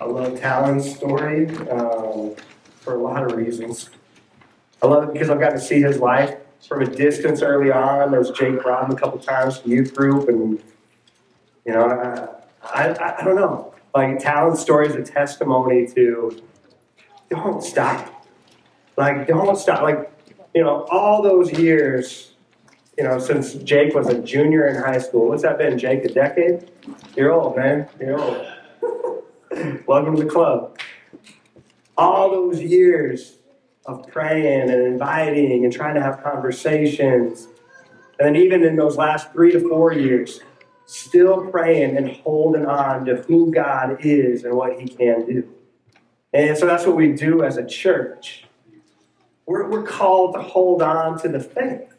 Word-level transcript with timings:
I 0.00 0.04
love 0.04 0.38
Talon's 0.38 0.94
story 0.94 1.48
um, 1.68 2.34
for 2.80 2.94
a 2.94 2.98
lot 2.98 3.24
of 3.24 3.36
reasons. 3.36 3.90
I 4.82 4.86
love 4.86 5.04
it 5.04 5.12
because 5.12 5.30
I've 5.30 5.40
gotten 5.40 5.58
to 5.58 5.64
see 5.64 5.80
his 5.80 5.98
life 5.98 6.36
from 6.66 6.82
a 6.82 6.86
distance 6.86 7.40
early 7.42 7.72
on. 7.72 8.10
There's 8.10 8.30
Jake 8.30 8.50
him 8.50 8.62
a 8.64 8.96
couple 8.96 9.18
times 9.18 9.60
to 9.60 9.68
youth 9.68 9.94
group, 9.94 10.28
and 10.28 10.62
you 11.64 11.72
know, 11.72 12.42
I, 12.62 12.88
I, 12.88 13.20
I 13.20 13.24
don't 13.24 13.36
know. 13.36 13.74
Like 13.94 14.18
Talon's 14.18 14.60
story 14.60 14.86
is 14.88 14.94
a 14.94 15.02
testimony 15.02 15.86
to 15.94 16.42
don't 17.30 17.62
stop. 17.62 18.26
Like 18.96 19.26
don't 19.26 19.56
stop. 19.56 19.82
Like 19.82 20.12
you 20.54 20.62
know, 20.62 20.86
all 20.90 21.22
those 21.22 21.52
years. 21.52 22.32
You 22.98 23.04
know, 23.04 23.18
since 23.18 23.52
Jake 23.52 23.94
was 23.94 24.08
a 24.08 24.18
junior 24.22 24.68
in 24.68 24.76
high 24.76 24.96
school, 24.96 25.28
what's 25.28 25.42
that 25.42 25.58
been, 25.58 25.78
Jake? 25.78 26.02
A 26.06 26.08
decade? 26.08 26.70
You're 27.14 27.30
old, 27.30 27.54
man. 27.54 27.86
You're 28.00 28.18
old. 28.18 28.46
Welcome 29.86 30.16
to 30.16 30.24
the 30.24 30.28
club. 30.28 30.78
All 31.96 32.30
those 32.30 32.60
years 32.60 33.36
of 33.86 34.06
praying 34.08 34.68
and 34.70 34.82
inviting 34.82 35.64
and 35.64 35.72
trying 35.72 35.94
to 35.94 36.02
have 36.02 36.22
conversations. 36.22 37.48
And 38.18 38.36
even 38.36 38.64
in 38.64 38.76
those 38.76 38.96
last 38.96 39.32
three 39.32 39.52
to 39.52 39.60
four 39.60 39.92
years, 39.92 40.40
still 40.84 41.46
praying 41.50 41.96
and 41.96 42.10
holding 42.10 42.66
on 42.66 43.06
to 43.06 43.16
who 43.22 43.50
God 43.50 43.98
is 44.00 44.44
and 44.44 44.54
what 44.54 44.78
He 44.78 44.88
can 44.88 45.24
do. 45.24 45.48
And 46.34 46.56
so 46.58 46.66
that's 46.66 46.84
what 46.84 46.96
we 46.96 47.12
do 47.12 47.42
as 47.42 47.56
a 47.56 47.66
church. 47.66 48.44
We're, 49.46 49.70
we're 49.70 49.84
called 49.86 50.34
to 50.34 50.42
hold 50.42 50.82
on 50.82 51.18
to 51.20 51.28
the 51.28 51.40
faith. 51.40 51.94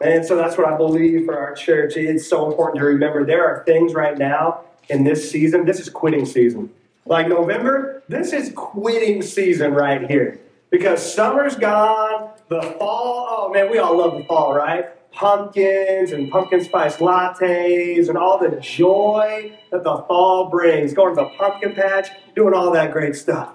And 0.00 0.24
so 0.24 0.36
that's 0.36 0.56
what 0.56 0.68
I 0.68 0.76
believe 0.76 1.24
for 1.24 1.36
our 1.36 1.54
church. 1.54 1.96
It's 1.96 2.28
so 2.28 2.48
important 2.48 2.78
to 2.78 2.84
remember 2.84 3.24
there 3.24 3.46
are 3.46 3.64
things 3.64 3.94
right 3.94 4.16
now 4.16 4.64
in 4.88 5.04
this 5.04 5.30
season. 5.30 5.64
This 5.64 5.80
is 5.80 5.88
quitting 5.88 6.26
season. 6.26 6.70
Like 7.06 7.28
November, 7.28 8.02
this 8.08 8.32
is 8.32 8.52
quitting 8.54 9.22
season 9.22 9.74
right 9.74 10.08
here. 10.08 10.40
Because 10.70 11.14
summer's 11.14 11.54
gone, 11.54 12.30
the 12.48 12.62
fall, 12.78 13.26
oh 13.30 13.52
man, 13.52 13.70
we 13.70 13.78
all 13.78 13.96
love 13.96 14.18
the 14.18 14.24
fall, 14.24 14.54
right? 14.54 14.86
Pumpkins 15.12 16.10
and 16.10 16.30
pumpkin 16.30 16.64
spice 16.64 16.96
lattes 16.96 18.08
and 18.08 18.18
all 18.18 18.38
the 18.38 18.58
joy 18.60 19.56
that 19.70 19.84
the 19.84 19.98
fall 20.08 20.48
brings. 20.48 20.92
Going 20.92 21.14
to 21.14 21.22
the 21.22 21.28
pumpkin 21.38 21.74
patch, 21.74 22.08
doing 22.34 22.54
all 22.54 22.72
that 22.72 22.90
great 22.90 23.14
stuff. 23.14 23.54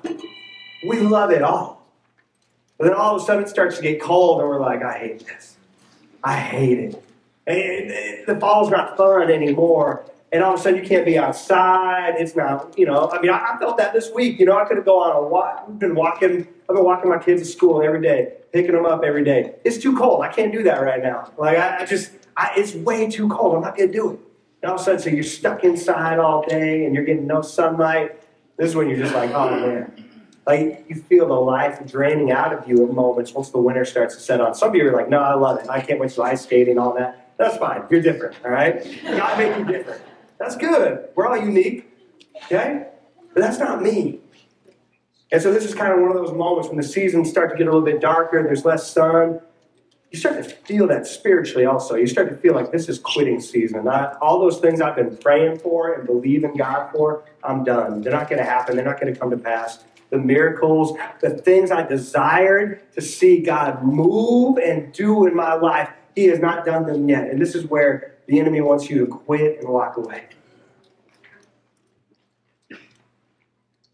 We 0.87 0.99
love 0.99 1.31
it 1.31 1.41
all. 1.41 1.85
But 2.77 2.85
then 2.85 2.93
all 2.93 3.15
of 3.15 3.21
a 3.21 3.25
sudden 3.25 3.43
it 3.43 3.49
starts 3.49 3.75
to 3.77 3.81
get 3.81 3.99
cold 3.99 4.39
and 4.39 4.47
we're 4.47 4.61
like, 4.61 4.81
I 4.81 4.97
hate 4.97 5.27
this. 5.27 5.57
I 6.23 6.37
hate 6.37 6.79
it. 6.79 7.03
And 7.45 8.27
the 8.27 8.39
fall's 8.39 8.69
not 8.69 8.95
fun 8.95 9.29
anymore 9.29 10.05
and 10.31 10.43
all 10.43 10.53
of 10.53 10.59
a 10.59 10.63
sudden 10.63 10.81
you 10.81 10.87
can't 10.87 11.05
be 11.05 11.17
outside. 11.17 12.15
It's 12.17 12.35
not, 12.35 12.77
you 12.77 12.85
know. 12.85 13.09
I 13.11 13.19
mean, 13.21 13.31
I, 13.31 13.53
I 13.53 13.57
felt 13.57 13.77
that 13.77 13.93
this 13.93 14.11
week. 14.11 14.39
You 14.39 14.45
know, 14.45 14.57
I 14.57 14.65
could 14.65 14.83
go 14.85 15.01
on 15.01 15.15
a 15.15 15.27
walk. 15.27 15.65
I've 15.67 15.79
been 15.79 15.95
walking. 15.95 16.47
I've 16.69 16.75
been 16.75 16.85
walking 16.85 17.09
my 17.09 17.17
kids 17.17 17.41
to 17.41 17.47
school 17.47 17.81
every 17.81 18.01
day, 18.01 18.33
picking 18.53 18.73
them 18.73 18.85
up 18.85 19.03
every 19.03 19.23
day. 19.23 19.55
It's 19.63 19.77
too 19.77 19.97
cold. 19.97 20.23
I 20.23 20.31
can't 20.31 20.51
do 20.51 20.63
that 20.63 20.81
right 20.81 21.01
now. 21.01 21.31
Like 21.37 21.57
I, 21.57 21.79
I 21.79 21.85
just, 21.85 22.11
I, 22.37 22.51
it's 22.55 22.75
way 22.75 23.09
too 23.09 23.27
cold. 23.29 23.55
I'm 23.55 23.61
not 23.61 23.75
gonna 23.75 23.91
do 23.91 24.11
it. 24.11 24.19
And 24.61 24.69
all 24.69 24.75
of 24.75 24.81
a 24.81 24.83
sudden, 24.83 24.99
so 24.99 25.09
you're 25.09 25.23
stuck 25.23 25.63
inside 25.63 26.19
all 26.19 26.45
day, 26.47 26.85
and 26.85 26.93
you're 26.93 27.05
getting 27.05 27.27
no 27.27 27.41
sunlight. 27.41 28.21
This 28.57 28.69
is 28.69 28.75
when 28.75 28.89
you're 28.89 28.99
just 28.99 29.15
like, 29.15 29.31
oh 29.31 29.49
man. 29.49 30.05
Like 30.45 30.85
you 30.89 30.95
feel 30.95 31.27
the 31.27 31.33
life 31.33 31.85
draining 31.85 32.31
out 32.31 32.53
of 32.53 32.67
you 32.67 32.83
at 32.83 32.91
moments 32.91 33.33
once 33.33 33.51
the 33.51 33.59
winter 33.59 33.85
starts 33.85 34.15
to 34.15 34.21
set 34.21 34.41
on. 34.41 34.55
Some 34.55 34.69
of 34.69 34.75
you 34.75 34.87
are 34.89 34.91
like, 34.91 35.07
no, 35.07 35.19
I 35.19 35.35
love 35.35 35.59
it. 35.59 35.69
I 35.69 35.79
can't 35.79 35.99
wait 35.99 36.09
to 36.11 36.23
ice 36.23 36.43
skating, 36.43 36.79
all 36.79 36.93
that. 36.95 37.35
That's 37.37 37.57
fine. 37.57 37.83
You're 37.89 38.01
different, 38.01 38.35
all 38.43 38.51
right? 38.51 38.83
God 39.03 39.37
made 39.37 39.57
you 39.57 39.65
different. 39.65 40.01
That's 40.39 40.55
good. 40.55 41.09
We're 41.15 41.27
all 41.27 41.37
unique. 41.37 41.85
Okay? 42.45 42.87
But 43.33 43.41
that's 43.41 43.59
not 43.59 43.81
me. 43.81 44.19
And 45.31 45.41
so 45.41 45.53
this 45.53 45.65
is 45.65 45.75
kind 45.75 45.93
of 45.93 45.99
one 45.99 46.09
of 46.09 46.15
those 46.15 46.33
moments 46.33 46.69
when 46.69 46.77
the 46.77 46.83
seasons 46.83 47.29
start 47.29 47.51
to 47.51 47.57
get 47.57 47.67
a 47.67 47.69
little 47.69 47.85
bit 47.85 48.01
darker, 48.01 48.41
there's 48.41 48.65
less 48.65 48.91
sun. 48.91 49.41
You 50.11 50.17
start 50.17 50.37
to 50.37 50.43
feel 50.43 50.87
that 50.87 51.05
spiritually 51.05 51.65
also. 51.65 51.93
You 51.93 52.07
start 52.07 52.29
to 52.29 52.35
feel 52.35 52.55
like 52.55 52.71
this 52.71 52.89
is 52.89 52.97
quitting 52.97 53.39
season. 53.39 53.87
I, 53.87 54.13
all 54.21 54.39
those 54.39 54.57
things 54.59 54.81
I've 54.81 54.95
been 54.95 55.15
praying 55.17 55.59
for 55.59 55.93
and 55.93 56.07
believing 56.07 56.55
God 56.55 56.91
for, 56.91 57.25
I'm 57.43 57.63
done. 57.63 58.01
They're 58.01 58.13
not 58.13 58.27
going 58.27 58.39
to 58.39 58.49
happen. 58.49 58.75
They're 58.75 58.85
not 58.85 58.99
going 58.99 59.13
to 59.13 59.19
come 59.19 59.29
to 59.29 59.37
pass. 59.37 59.83
The 60.09 60.17
miracles, 60.17 60.97
the 61.21 61.29
things 61.29 61.69
I 61.69 61.83
desired 61.83 62.91
to 62.93 63.01
see 63.01 63.41
God 63.41 63.83
move 63.83 64.57
and 64.57 64.91
do 64.91 65.27
in 65.27 65.35
my 65.35 65.53
life, 65.53 65.89
He 66.15 66.25
has 66.25 66.39
not 66.39 66.65
done 66.65 66.87
them 66.87 67.07
yet. 67.07 67.29
And 67.29 67.39
this 67.39 67.53
is 67.53 67.67
where 67.67 68.15
the 68.29 68.39
enemy 68.39 68.61
wants 68.61 68.91
you 68.91 68.99
to 68.99 69.07
quit 69.07 69.59
and 69.59 69.67
walk 69.67 69.97
away. 69.97 70.25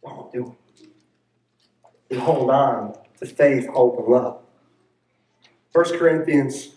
Don't 0.03 0.31
do 0.34 0.56
it. 0.79 0.90
You 2.09 2.19
hold 2.19 2.50
on 2.51 2.96
to 3.19 3.25
faith, 3.25 3.68
hope, 3.68 3.97
and 3.97 4.07
love. 4.07 4.41
1 5.72 5.85
Corinthians. 5.97 6.72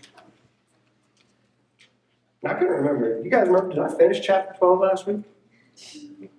I 2.45 2.55
can 2.55 2.69
remember. 2.69 3.21
You 3.23 3.31
guys 3.31 3.49
remember? 3.49 3.75
Did 3.75 3.81
I 3.81 3.99
finish 3.99 4.25
chapter 4.25 4.57
12 4.57 4.79
last 4.79 5.07
week? 5.09 5.25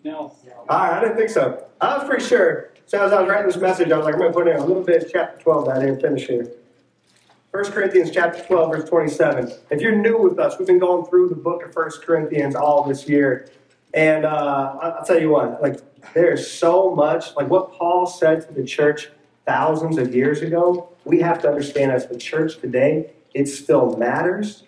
No. 0.05 0.17
All 0.17 0.37
right, 0.69 0.99
I 0.99 1.01
didn't 1.01 1.17
think 1.17 1.29
so. 1.29 1.67
I 1.81 1.97
was 1.97 2.07
pretty 2.07 2.23
sure. 2.23 2.71
So 2.85 3.05
as 3.05 3.11
I 3.11 3.19
was 3.19 3.29
writing 3.29 3.47
this 3.47 3.57
message, 3.57 3.91
I 3.91 3.97
was 3.97 4.05
like, 4.05 4.15
I'm 4.15 4.21
going 4.21 4.31
to 4.31 4.37
put 4.37 4.47
in 4.47 4.55
a 4.55 4.65
little 4.65 4.83
bit 4.83 5.03
of 5.03 5.11
chapter 5.11 5.37
12 5.43 5.65
that 5.65 5.77
I 5.77 5.85
didn't 5.85 5.99
finish 5.99 6.27
here. 6.27 6.49
1 7.51 7.71
Corinthians 7.71 8.11
chapter 8.11 8.43
12, 8.43 8.71
verse 8.71 8.89
27. 8.89 9.51
If 9.71 9.81
you're 9.81 9.95
new 9.95 10.19
with 10.19 10.37
us, 10.37 10.59
we've 10.59 10.67
been 10.67 10.77
going 10.77 11.07
through 11.07 11.29
the 11.29 11.35
book 11.35 11.65
of 11.65 11.75
1 11.75 11.89
Corinthians 12.05 12.53
all 12.53 12.83
this 12.83 13.09
year. 13.09 13.49
And 13.91 14.23
uh, 14.23 14.77
I'll 14.79 15.03
tell 15.03 15.19
you 15.19 15.31
what, 15.31 15.59
like, 15.59 15.79
there's 16.13 16.49
so 16.49 16.93
much, 16.93 17.35
like 17.35 17.49
what 17.49 17.73
Paul 17.73 18.05
said 18.05 18.47
to 18.47 18.53
the 18.53 18.63
church 18.63 19.09
thousands 19.47 19.97
of 19.97 20.13
years 20.13 20.43
ago, 20.43 20.89
we 21.05 21.21
have 21.21 21.41
to 21.41 21.47
understand 21.49 21.91
as 21.91 22.05
the 22.05 22.19
church 22.19 22.59
today, 22.59 23.13
it 23.33 23.47
still 23.47 23.97
matters 23.97 24.63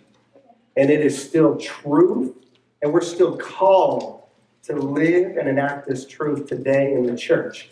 and 0.76 0.90
it 0.90 1.02
is 1.02 1.22
still 1.22 1.58
truth, 1.58 2.34
and 2.82 2.92
we're 2.92 3.02
still 3.02 3.38
called 3.38 4.24
to 4.64 4.74
live 4.74 5.38
and 5.38 5.48
enact 5.48 5.88
this 5.88 6.08
truth 6.08 6.48
today 6.48 6.94
in 6.94 7.06
the 7.06 7.16
church. 7.16 7.70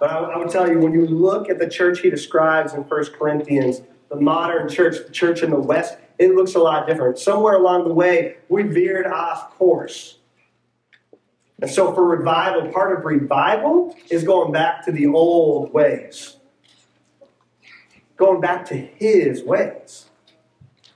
But 0.00 0.10
I, 0.10 0.18
I 0.18 0.38
would 0.38 0.50
tell 0.50 0.68
you, 0.68 0.80
when 0.80 0.92
you 0.92 1.06
look 1.06 1.48
at 1.48 1.60
the 1.60 1.68
church 1.68 2.00
he 2.00 2.10
describes 2.10 2.74
in 2.74 2.80
1 2.80 3.04
Corinthians, 3.16 3.82
the 4.08 4.16
modern 4.16 4.68
church, 4.68 5.06
the 5.06 5.12
church 5.12 5.42
in 5.42 5.50
the 5.50 5.60
West, 5.60 5.96
it 6.18 6.34
looks 6.34 6.54
a 6.54 6.58
lot 6.58 6.86
different. 6.86 7.18
Somewhere 7.18 7.54
along 7.54 7.84
the 7.84 7.94
way, 7.94 8.36
we 8.48 8.62
veered 8.64 9.06
off 9.06 9.50
course. 9.56 10.18
And 11.60 11.70
so, 11.70 11.92
for 11.92 12.04
revival, 12.04 12.70
part 12.72 12.96
of 12.96 13.04
revival 13.04 13.96
is 14.10 14.22
going 14.22 14.52
back 14.52 14.84
to 14.84 14.92
the 14.92 15.06
old 15.06 15.72
ways, 15.72 16.36
going 18.16 18.40
back 18.40 18.64
to 18.66 18.76
His 18.76 19.42
ways. 19.42 20.06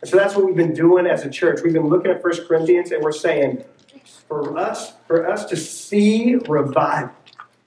And 0.01 0.11
so, 0.11 0.17
that's 0.17 0.37
what 0.37 0.47
we've 0.47 0.57
been 0.57 0.75
doing 0.75 1.07
as 1.07 1.25
a 1.25 1.31
church. 1.31 1.61
We've 1.65 1.73
been 1.73 1.89
looking 1.89 2.13
at 2.13 2.23
1 2.23 2.47
Corinthians 2.47 2.93
and 2.93 3.03
we're 3.03 3.13
saying, 3.13 3.65
for 4.29 4.57
us, 4.57 4.95
for 5.07 5.29
us 5.29 5.45
to 5.47 5.57
see 5.57 6.37
revival, 6.49 7.15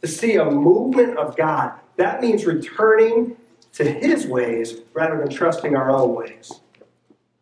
to 0.01 0.07
see 0.07 0.35
a 0.35 0.45
movement 0.45 1.17
of 1.17 1.35
God, 1.35 1.73
that 1.97 2.21
means 2.21 2.45
returning 2.45 3.35
to 3.75 3.83
His 3.83 4.25
ways 4.25 4.75
rather 4.93 5.17
than 5.17 5.29
trusting 5.29 5.75
our 5.75 5.91
own 5.91 6.15
ways. 6.15 6.51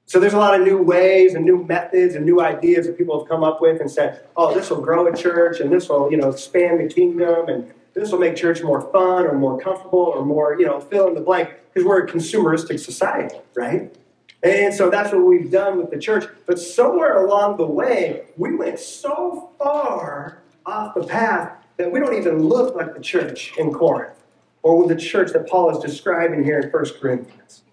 So 0.05 0.19
there's 0.19 0.33
a 0.33 0.37
lot 0.37 0.59
of 0.59 0.65
new 0.65 0.81
ways 0.81 1.33
and 1.33 1.45
new 1.45 1.63
methods 1.63 2.13
and 2.15 2.25
new 2.25 2.41
ideas 2.41 2.85
that 2.85 2.97
people 2.97 3.19
have 3.19 3.27
come 3.27 3.43
up 3.43 3.61
with 3.61 3.81
and 3.81 3.89
said, 3.89 4.27
oh, 4.35 4.53
this 4.53 4.69
will 4.69 4.81
grow 4.81 5.07
a 5.07 5.15
church 5.15 5.59
and 5.59 5.71
this 5.71 5.89
will, 5.89 6.11
you 6.11 6.17
know, 6.17 6.29
expand 6.29 6.79
the 6.79 6.93
kingdom 6.93 7.47
and 7.47 7.71
this 7.93 8.11
will 8.11 8.19
make 8.19 8.35
church 8.35 8.61
more 8.61 8.81
fun 8.91 9.25
or 9.25 9.33
more 9.33 9.59
comfortable 9.59 9.99
or 9.99 10.25
more, 10.25 10.55
you 10.59 10.65
know, 10.65 10.79
fill 10.79 11.07
in 11.07 11.15
the 11.15 11.21
blank 11.21 11.49
because 11.73 11.87
we're 11.87 12.03
a 12.03 12.07
consumeristic 12.07 12.79
society, 12.79 13.37
right? 13.55 13.95
And 14.43 14.73
so 14.73 14.89
that's 14.89 15.13
what 15.13 15.23
we've 15.23 15.49
done 15.49 15.77
with 15.77 15.89
the 15.89 15.97
church. 15.97 16.25
But 16.45 16.59
somewhere 16.59 17.25
along 17.25 17.57
the 17.57 17.65
way, 17.65 18.25
we 18.37 18.55
went 18.55 18.79
so 18.79 19.51
far 19.57 20.43
off 20.65 20.95
the 20.95 21.03
path 21.03 21.53
that 21.77 21.91
we 21.91 21.99
don't 21.99 22.15
even 22.15 22.43
look 22.43 22.75
like 22.75 22.93
the 22.93 23.01
church 23.01 23.53
in 23.57 23.71
Corinth 23.71 24.22
or 24.63 24.77
with 24.77 24.87
the 24.87 24.95
church 24.95 25.31
that 25.33 25.47
Paul 25.47 25.69
is 25.69 25.83
describing 25.83 26.43
here 26.43 26.59
in 26.59 26.69
1 26.69 26.85
Corinthians. 26.99 27.63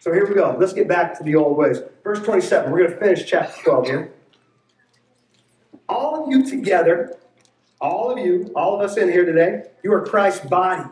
So 0.00 0.12
here 0.12 0.26
we 0.26 0.34
go. 0.34 0.56
Let's 0.58 0.72
get 0.72 0.88
back 0.88 1.16
to 1.18 1.24
the 1.24 1.36
old 1.36 1.56
ways. 1.56 1.78
Verse 2.02 2.20
27, 2.20 2.70
we're 2.70 2.78
going 2.78 2.90
to 2.90 2.96
finish 2.98 3.24
chapter 3.26 3.62
12 3.62 3.86
here. 3.86 4.12
All 5.88 6.24
of 6.24 6.30
you 6.30 6.48
together, 6.48 7.16
all 7.80 8.10
of 8.10 8.18
you, 8.18 8.50
all 8.54 8.74
of 8.74 8.80
us 8.80 8.96
in 8.96 9.10
here 9.10 9.24
today, 9.24 9.64
you 9.82 9.92
are 9.92 10.04
Christ's 10.04 10.46
body. 10.46 10.88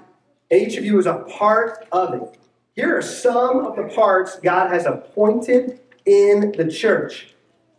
Each 0.50 0.76
of 0.76 0.84
you 0.84 0.98
is 0.98 1.06
a 1.06 1.24
part 1.38 1.86
of 1.92 2.14
it. 2.14 2.38
Here 2.74 2.96
are 2.96 3.02
some 3.02 3.66
of 3.66 3.76
the 3.76 3.92
parts 3.94 4.38
God 4.38 4.70
has 4.70 4.86
appointed 4.86 5.80
in 6.06 6.52
the 6.52 6.70
church. 6.70 7.34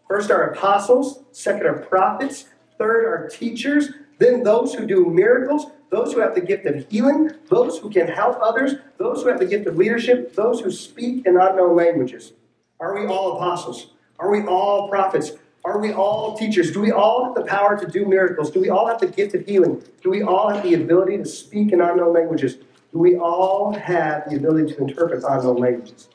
First 0.07 0.31
are 0.31 0.51
apostles, 0.51 1.23
second 1.31 1.67
are 1.67 1.79
prophets, 1.79 2.45
third 2.77 3.05
are 3.05 3.29
teachers, 3.29 3.91
then 4.17 4.43
those 4.43 4.73
who 4.73 4.85
do 4.85 5.05
miracles, 5.05 5.67
those 5.89 6.13
who 6.13 6.19
have 6.19 6.35
the 6.35 6.41
gift 6.41 6.65
of 6.65 6.87
healing, 6.89 7.31
those 7.49 7.79
who 7.79 7.89
can 7.89 8.07
help 8.07 8.37
others, 8.41 8.75
those 8.97 9.23
who 9.23 9.29
have 9.29 9.39
the 9.39 9.45
gift 9.45 9.67
of 9.67 9.77
leadership, 9.77 10.35
those 10.35 10.61
who 10.61 10.71
speak 10.71 11.25
in 11.25 11.37
unknown 11.37 11.75
languages. 11.75 12.33
Are 12.79 12.97
we 12.97 13.07
all 13.07 13.37
apostles? 13.37 13.87
Are 14.19 14.29
we 14.29 14.43
all 14.43 14.89
prophets? 14.89 15.31
Are 15.65 15.79
we 15.79 15.91
all 15.91 16.37
teachers? 16.37 16.71
Do 16.71 16.79
we 16.79 16.91
all 16.91 17.25
have 17.25 17.35
the 17.35 17.43
power 17.43 17.77
to 17.77 17.87
do 17.87 18.05
miracles? 18.05 18.51
Do 18.51 18.61
we 18.61 18.69
all 18.69 18.87
have 18.87 18.99
the 18.99 19.07
gift 19.07 19.35
of 19.35 19.45
healing? 19.45 19.83
Do 20.01 20.09
we 20.09 20.21
all 20.21 20.49
have 20.49 20.63
the 20.63 20.75
ability 20.75 21.17
to 21.17 21.25
speak 21.25 21.73
in 21.73 21.81
unknown 21.81 22.13
languages? 22.13 22.55
Do 22.91 22.99
we 22.99 23.17
all 23.17 23.73
have 23.73 24.29
the 24.29 24.37
ability 24.37 24.73
to 24.73 24.81
interpret 24.81 25.23
unknown 25.27 25.57
languages? 25.57 26.07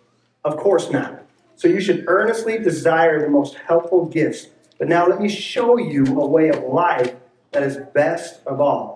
Of 0.44 0.56
course 0.56 0.90
not. 0.90 1.22
So 1.56 1.68
you 1.68 1.80
should 1.80 2.04
earnestly 2.08 2.58
desire 2.58 3.20
the 3.20 3.30
most 3.30 3.54
helpful 3.54 4.06
gifts. 4.06 4.48
But 4.78 4.88
now 4.88 5.06
let 5.06 5.20
me 5.20 5.28
show 5.28 5.76
you 5.78 6.04
a 6.20 6.26
way 6.26 6.48
of 6.48 6.62
life 6.64 7.14
that 7.52 7.62
is 7.62 7.76
best 7.94 8.44
of 8.46 8.60
all. 8.60 8.93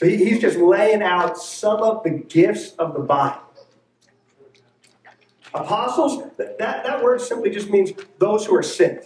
So 0.00 0.06
he, 0.06 0.16
he's 0.16 0.40
just 0.40 0.56
laying 0.56 1.02
out 1.02 1.36
some 1.36 1.82
of 1.82 2.02
the 2.04 2.08
gifts 2.08 2.72
of 2.78 2.94
the 2.94 3.00
body. 3.00 3.38
Apostles, 5.52 6.22
that, 6.38 6.58
that 6.58 7.02
word 7.02 7.20
simply 7.20 7.50
just 7.50 7.68
means 7.68 7.92
those 8.18 8.46
who 8.46 8.54
are 8.56 8.62
sent. 8.62 9.04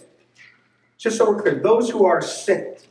Just 0.96 1.18
so 1.18 1.28
we're 1.28 1.42
clear, 1.42 1.56
those 1.56 1.90
who 1.90 2.06
are 2.06 2.22
sent. 2.22 2.86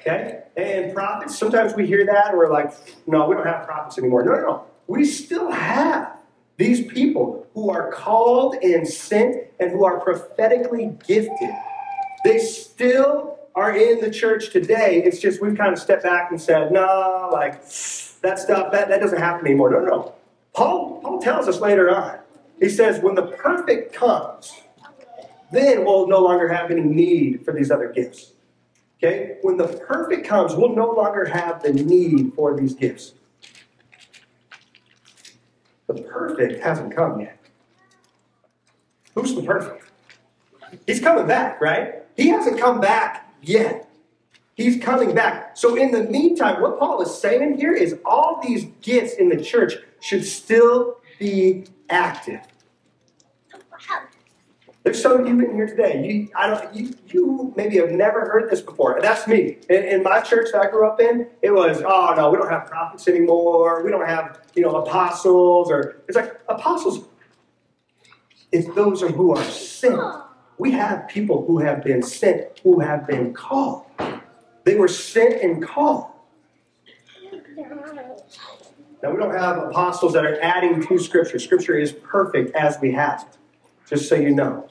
Okay? 0.00 0.44
And 0.56 0.94
prophets, 0.94 1.36
sometimes 1.36 1.74
we 1.74 1.86
hear 1.86 2.06
that 2.06 2.28
and 2.28 2.38
we're 2.38 2.50
like, 2.50 2.72
no, 3.06 3.28
we 3.28 3.34
don't 3.34 3.46
have 3.46 3.66
prophets 3.66 3.98
anymore. 3.98 4.24
No, 4.24 4.32
no, 4.32 4.40
no. 4.40 4.64
We 4.86 5.04
still 5.04 5.50
have 5.50 6.16
these 6.56 6.86
people 6.86 7.46
who 7.52 7.68
are 7.68 7.92
called 7.92 8.54
and 8.62 8.88
sent 8.88 9.36
and 9.60 9.70
who 9.70 9.84
are 9.84 10.00
prophetically 10.00 10.96
gifted. 11.06 11.50
They 12.24 12.38
still 12.38 13.33
are 13.54 13.76
in 13.76 14.00
the 14.00 14.10
church 14.10 14.50
today. 14.50 15.02
It's 15.04 15.20
just 15.20 15.40
we've 15.40 15.56
kind 15.56 15.72
of 15.72 15.78
stepped 15.78 16.02
back 16.02 16.30
and 16.30 16.40
said, 16.40 16.72
no, 16.72 17.28
like 17.32 17.54
that 18.22 18.38
stuff, 18.38 18.72
that, 18.72 18.88
that 18.88 19.00
doesn't 19.00 19.18
happen 19.18 19.46
anymore. 19.46 19.70
No, 19.70 19.80
no. 19.80 20.14
Paul, 20.54 21.00
Paul 21.00 21.20
tells 21.20 21.48
us 21.48 21.60
later 21.60 21.94
on. 21.94 22.18
He 22.58 22.68
says, 22.68 23.00
when 23.00 23.14
the 23.14 23.26
perfect 23.26 23.92
comes, 23.92 24.52
then 25.52 25.84
we'll 25.84 26.08
no 26.08 26.20
longer 26.20 26.48
have 26.48 26.70
any 26.70 26.82
need 26.82 27.44
for 27.44 27.52
these 27.52 27.70
other 27.70 27.92
gifts. 27.92 28.32
Okay? 28.98 29.38
When 29.42 29.56
the 29.56 29.66
perfect 29.66 30.26
comes, 30.26 30.54
we'll 30.54 30.74
no 30.74 30.90
longer 30.90 31.24
have 31.26 31.62
the 31.62 31.72
need 31.72 32.32
for 32.34 32.56
these 32.56 32.74
gifts. 32.74 33.14
The 35.86 35.94
perfect 35.94 36.62
hasn't 36.62 36.94
come 36.94 37.20
yet. 37.20 37.38
Who's 39.14 39.34
the 39.34 39.42
perfect? 39.42 39.84
He's 40.86 41.00
coming 41.00 41.26
back, 41.26 41.60
right? 41.60 42.02
He 42.16 42.28
hasn't 42.28 42.58
come 42.58 42.80
back 42.80 43.23
yet. 43.48 43.90
He's 44.54 44.82
coming 44.82 45.14
back. 45.14 45.56
So, 45.56 45.74
in 45.74 45.90
the 45.90 46.04
meantime, 46.04 46.62
what 46.62 46.78
Paul 46.78 47.02
is 47.02 47.16
saying 47.16 47.58
here 47.58 47.72
is 47.72 47.98
all 48.04 48.40
these 48.42 48.66
gifts 48.82 49.14
in 49.14 49.28
the 49.28 49.42
church 49.42 49.74
should 50.00 50.24
still 50.24 50.98
be 51.18 51.64
active. 51.90 52.40
There's 54.84 55.00
some 55.00 55.18
of 55.18 55.26
you 55.26 55.40
in 55.40 55.54
here 55.54 55.66
today. 55.66 56.06
You, 56.06 56.28
I 56.36 56.46
don't, 56.46 56.74
you, 56.74 56.94
you 57.06 57.54
maybe 57.56 57.78
have 57.78 57.90
never 57.90 58.20
heard 58.20 58.50
this 58.50 58.60
before. 58.60 58.98
That's 59.00 59.26
me. 59.26 59.56
In, 59.70 59.82
in, 59.82 60.02
my 60.02 60.20
church 60.20 60.50
that 60.52 60.60
I 60.60 60.70
grew 60.70 60.86
up 60.86 61.00
in, 61.00 61.26
it 61.40 61.50
was, 61.52 61.82
oh 61.84 62.12
no, 62.14 62.30
we 62.30 62.36
don't 62.36 62.50
have 62.50 62.66
prophets 62.66 63.08
anymore. 63.08 63.82
We 63.82 63.90
don't 63.90 64.06
have, 64.06 64.42
you 64.54 64.62
know, 64.62 64.76
apostles. 64.76 65.70
Or 65.70 66.02
it's 66.06 66.16
like 66.16 66.38
apostles. 66.50 67.08
If 68.52 68.74
those 68.74 69.02
are 69.02 69.08
who 69.08 69.34
are 69.34 69.42
sent. 69.44 69.98
We 70.58 70.70
have 70.72 71.08
people 71.08 71.44
who 71.46 71.58
have 71.58 71.82
been 71.82 72.02
sent, 72.02 72.60
who 72.62 72.80
have 72.80 73.06
been 73.06 73.34
called. 73.34 73.84
They 74.64 74.76
were 74.76 74.88
sent 74.88 75.42
and 75.42 75.62
called. 75.62 76.06
Now 79.02 79.10
we 79.10 79.18
don't 79.18 79.34
have 79.34 79.58
apostles 79.58 80.14
that 80.14 80.24
are 80.24 80.40
adding 80.40 80.86
to 80.86 80.98
Scripture. 80.98 81.38
Scripture 81.38 81.76
is 81.76 81.92
perfect 81.92 82.54
as 82.54 82.78
we 82.80 82.92
have 82.92 83.22
it. 83.22 83.38
Just 83.88 84.08
so 84.08 84.14
you 84.14 84.30
know. 84.34 84.68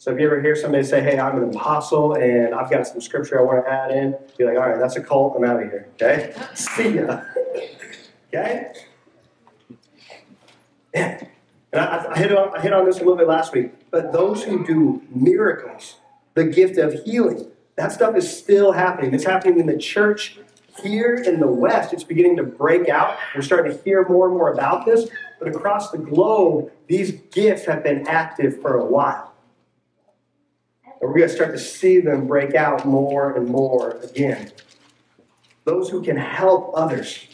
So 0.00 0.12
if 0.12 0.20
you 0.20 0.26
ever 0.26 0.40
hear 0.40 0.54
somebody 0.54 0.84
say, 0.84 1.02
hey, 1.02 1.18
I'm 1.18 1.42
an 1.42 1.50
apostle 1.50 2.14
and 2.14 2.54
I've 2.54 2.70
got 2.70 2.86
some 2.86 3.00
scripture 3.00 3.40
I 3.40 3.42
want 3.42 3.66
to 3.66 3.70
add 3.70 3.90
in, 3.90 4.16
be 4.36 4.44
like, 4.44 4.56
all 4.56 4.68
right, 4.68 4.78
that's 4.78 4.94
a 4.94 5.02
cult. 5.02 5.34
I'm 5.36 5.42
out 5.42 5.60
of 5.60 5.68
here. 5.68 5.88
Okay? 5.94 6.32
See 6.54 6.94
ya. 6.94 7.22
okay? 8.28 8.72
Yeah. 10.94 11.26
I, 11.78 12.12
I, 12.12 12.18
hit 12.18 12.36
on, 12.36 12.56
I 12.56 12.60
hit 12.60 12.72
on 12.72 12.84
this 12.84 12.96
a 12.96 13.00
little 13.00 13.16
bit 13.16 13.28
last 13.28 13.52
week. 13.52 13.72
But 13.90 14.12
those 14.12 14.44
who 14.44 14.66
do 14.66 15.02
miracles, 15.14 15.96
the 16.34 16.44
gift 16.44 16.78
of 16.78 16.94
healing, 17.04 17.50
that 17.76 17.92
stuff 17.92 18.16
is 18.16 18.36
still 18.36 18.72
happening. 18.72 19.14
It's 19.14 19.24
happening 19.24 19.60
in 19.60 19.66
the 19.66 19.78
church 19.78 20.38
here 20.82 21.14
in 21.14 21.40
the 21.40 21.46
West. 21.46 21.92
It's 21.92 22.04
beginning 22.04 22.36
to 22.36 22.42
break 22.42 22.88
out. 22.88 23.16
We're 23.34 23.42
starting 23.42 23.76
to 23.76 23.84
hear 23.84 24.06
more 24.08 24.26
and 24.28 24.36
more 24.36 24.52
about 24.52 24.84
this. 24.84 25.08
But 25.38 25.48
across 25.48 25.90
the 25.90 25.98
globe, 25.98 26.72
these 26.88 27.12
gifts 27.12 27.66
have 27.66 27.84
been 27.84 28.08
active 28.08 28.60
for 28.60 28.76
a 28.76 28.84
while. 28.84 29.32
And 30.84 31.08
we're 31.08 31.18
going 31.18 31.28
to 31.28 31.34
start 31.34 31.52
to 31.52 31.58
see 31.58 32.00
them 32.00 32.26
break 32.26 32.54
out 32.54 32.84
more 32.84 33.36
and 33.36 33.48
more 33.48 33.92
again. 34.02 34.50
Those 35.64 35.90
who 35.90 36.02
can 36.02 36.16
help 36.16 36.72
others. 36.74 37.27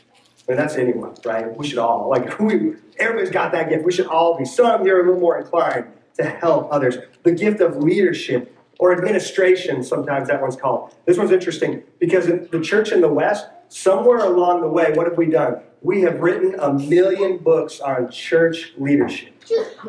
Mean, 0.48 0.58
that's 0.58 0.76
anyone, 0.76 1.14
right? 1.24 1.56
We 1.56 1.66
should 1.66 1.78
all, 1.78 2.10
like, 2.10 2.38
we, 2.40 2.74
everybody's 2.98 3.30
got 3.30 3.52
that 3.52 3.68
gift. 3.68 3.84
We 3.84 3.92
should 3.92 4.06
all 4.06 4.36
be. 4.36 4.44
Some 4.44 4.66
are 4.66 5.00
a 5.00 5.04
little 5.04 5.20
more 5.20 5.38
inclined 5.38 5.86
to 6.16 6.24
help 6.24 6.68
others. 6.70 6.96
The 7.22 7.32
gift 7.32 7.60
of 7.60 7.76
leadership 7.78 8.56
or 8.78 8.92
administration, 8.92 9.82
sometimes 9.82 10.28
that 10.28 10.40
one's 10.40 10.56
called. 10.56 10.94
This 11.06 11.16
one's 11.16 11.30
interesting 11.30 11.82
because 11.98 12.26
in 12.26 12.48
the 12.50 12.60
church 12.60 12.92
in 12.92 13.00
the 13.00 13.08
West, 13.08 13.46
somewhere 13.68 14.18
along 14.18 14.60
the 14.60 14.68
way, 14.68 14.92
what 14.92 15.06
have 15.06 15.16
we 15.16 15.26
done? 15.26 15.60
We 15.80 16.02
have 16.02 16.20
written 16.20 16.54
a 16.58 16.72
million 16.72 17.38
books 17.38 17.80
on 17.80 18.10
church 18.10 18.72
leadership. 18.78 19.34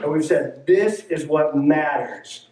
And 0.01 0.11
we've 0.11 0.25
said, 0.25 0.65
this 0.67 1.05
is 1.05 1.25
what 1.25 1.55
matters. 1.55 2.44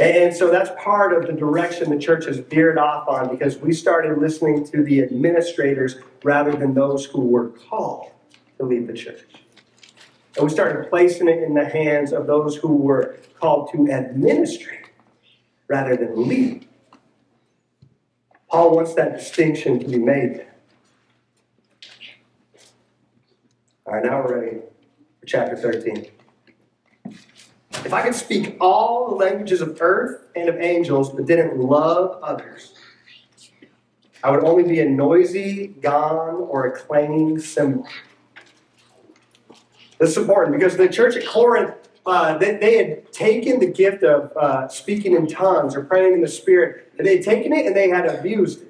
And 0.00 0.34
so 0.34 0.50
that's 0.50 0.70
part 0.82 1.12
of 1.12 1.26
the 1.26 1.34
direction 1.34 1.90
the 1.90 1.98
church 1.98 2.24
has 2.24 2.38
veered 2.38 2.78
off 2.78 3.06
on 3.06 3.28
because 3.28 3.58
we 3.58 3.74
started 3.74 4.16
listening 4.16 4.64
to 4.68 4.82
the 4.82 5.02
administrators 5.02 5.96
rather 6.24 6.52
than 6.52 6.72
those 6.72 7.04
who 7.04 7.20
were 7.20 7.50
called 7.50 8.10
to 8.56 8.64
lead 8.64 8.86
the 8.86 8.94
church. 8.94 9.20
And 10.36 10.46
we 10.46 10.50
started 10.50 10.88
placing 10.88 11.28
it 11.28 11.42
in 11.42 11.52
the 11.52 11.66
hands 11.66 12.14
of 12.14 12.26
those 12.26 12.56
who 12.56 12.76
were 12.76 13.18
called 13.38 13.70
to 13.72 13.90
administrate 13.90 14.86
rather 15.68 15.94
than 15.96 16.26
lead. 16.26 16.66
Paul 18.48 18.74
wants 18.74 18.94
that 18.94 19.18
distinction 19.18 19.80
to 19.80 19.86
be 19.86 19.98
made. 19.98 20.46
All 23.84 23.94
right, 23.94 24.04
now 24.04 24.22
we're 24.22 24.40
ready 24.40 24.56
for 25.20 25.26
chapter 25.26 25.56
13. 25.56 26.10
If 27.84 27.94
I 27.94 28.02
could 28.02 28.14
speak 28.14 28.56
all 28.60 29.08
the 29.08 29.14
languages 29.16 29.62
of 29.62 29.78
earth 29.80 30.26
and 30.36 30.48
of 30.48 30.56
angels 30.60 31.10
but 31.10 31.26
didn't 31.26 31.58
love 31.58 32.22
others, 32.22 32.74
I 34.22 34.30
would 34.30 34.44
only 34.44 34.64
be 34.64 34.80
a 34.80 34.88
noisy 34.88 35.68
gong 35.68 36.36
or 36.36 36.66
a 36.66 36.72
clanging 36.72 37.38
cymbal. 37.38 37.86
This 39.98 40.10
is 40.10 40.16
important 40.18 40.58
because 40.58 40.76
the 40.76 40.88
church 40.88 41.16
at 41.16 41.26
Corinth, 41.26 41.74
uh, 42.04 42.36
they, 42.36 42.56
they, 42.56 42.76
had 42.76 43.12
taken 43.12 43.60
the 43.60 43.66
gift 43.66 44.02
of 44.02 44.36
uh, 44.36 44.68
speaking 44.68 45.14
in 45.14 45.26
tongues 45.26 45.74
or 45.74 45.84
praying 45.84 46.14
in 46.14 46.20
the 46.20 46.28
Spirit, 46.28 46.92
and 46.98 47.06
they 47.06 47.16
had 47.16 47.24
taken 47.24 47.52
it 47.52 47.66
and 47.66 47.74
they 47.74 47.88
had 47.88 48.06
abused 48.06 48.62
it. 48.62 48.68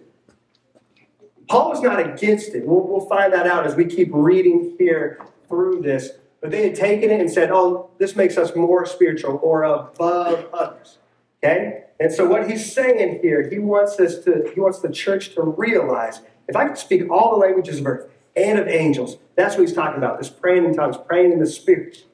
Paul 1.48 1.70
was 1.70 1.80
not 1.80 1.98
against 1.98 2.54
it. 2.54 2.64
We'll, 2.64 2.86
we'll 2.86 3.06
find 3.06 3.32
that 3.32 3.46
out 3.46 3.66
as 3.66 3.74
we 3.74 3.86
keep 3.86 4.10
reading 4.12 4.76
here 4.78 5.20
through 5.48 5.82
this. 5.82 6.10
But 6.40 6.52
they 6.52 6.62
had 6.62 6.76
taken 6.76 7.10
it 7.10 7.20
and 7.20 7.30
said, 7.30 7.50
oh, 7.50 7.89
this 8.00 8.16
makes 8.16 8.38
us 8.38 8.56
more 8.56 8.86
spiritual 8.86 9.38
or 9.42 9.62
above 9.62 10.48
others. 10.52 10.98
Okay? 11.44 11.84
And 12.00 12.10
so 12.10 12.26
what 12.26 12.50
he's 12.50 12.72
saying 12.72 13.20
here, 13.22 13.48
he 13.48 13.58
wants 13.58 14.00
us 14.00 14.24
to, 14.24 14.50
he 14.54 14.58
wants 14.58 14.80
the 14.80 14.90
church 14.90 15.34
to 15.34 15.42
realize 15.42 16.22
if 16.48 16.56
I 16.56 16.66
could 16.66 16.78
speak 16.78 17.08
all 17.10 17.30
the 17.30 17.36
languages 17.36 17.78
of 17.78 17.86
earth 17.86 18.10
and 18.34 18.58
of 18.58 18.66
angels, 18.66 19.18
that's 19.36 19.56
what 19.56 19.68
he's 19.68 19.76
talking 19.76 19.98
about. 19.98 20.18
This 20.18 20.30
praying 20.30 20.64
in 20.64 20.74
tongues, 20.74 20.96
praying 20.96 21.32
in 21.32 21.38
the 21.40 21.46
spirit 21.46 22.06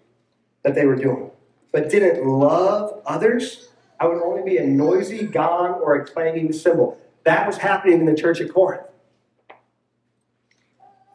that 0.65 0.75
they 0.75 0.85
were 0.85 0.97
doing. 0.97 1.31
But 1.71 1.89
didn't 1.89 2.27
love 2.27 3.01
others, 3.07 3.69
I 4.01 4.07
would 4.07 4.21
only 4.23 4.43
be 4.43 4.59
a 4.59 4.67
noisy 4.67 5.25
gong 5.25 5.81
or 5.83 5.95
a 5.95 6.05
clanging 6.05 6.53
cymbal. 6.53 7.01
That 7.25 7.47
was 7.47 7.59
happening 7.59 8.01
in 8.01 8.07
the 8.07 8.15
church 8.15 8.41
at 8.41 8.53
Corinth. 8.53 8.83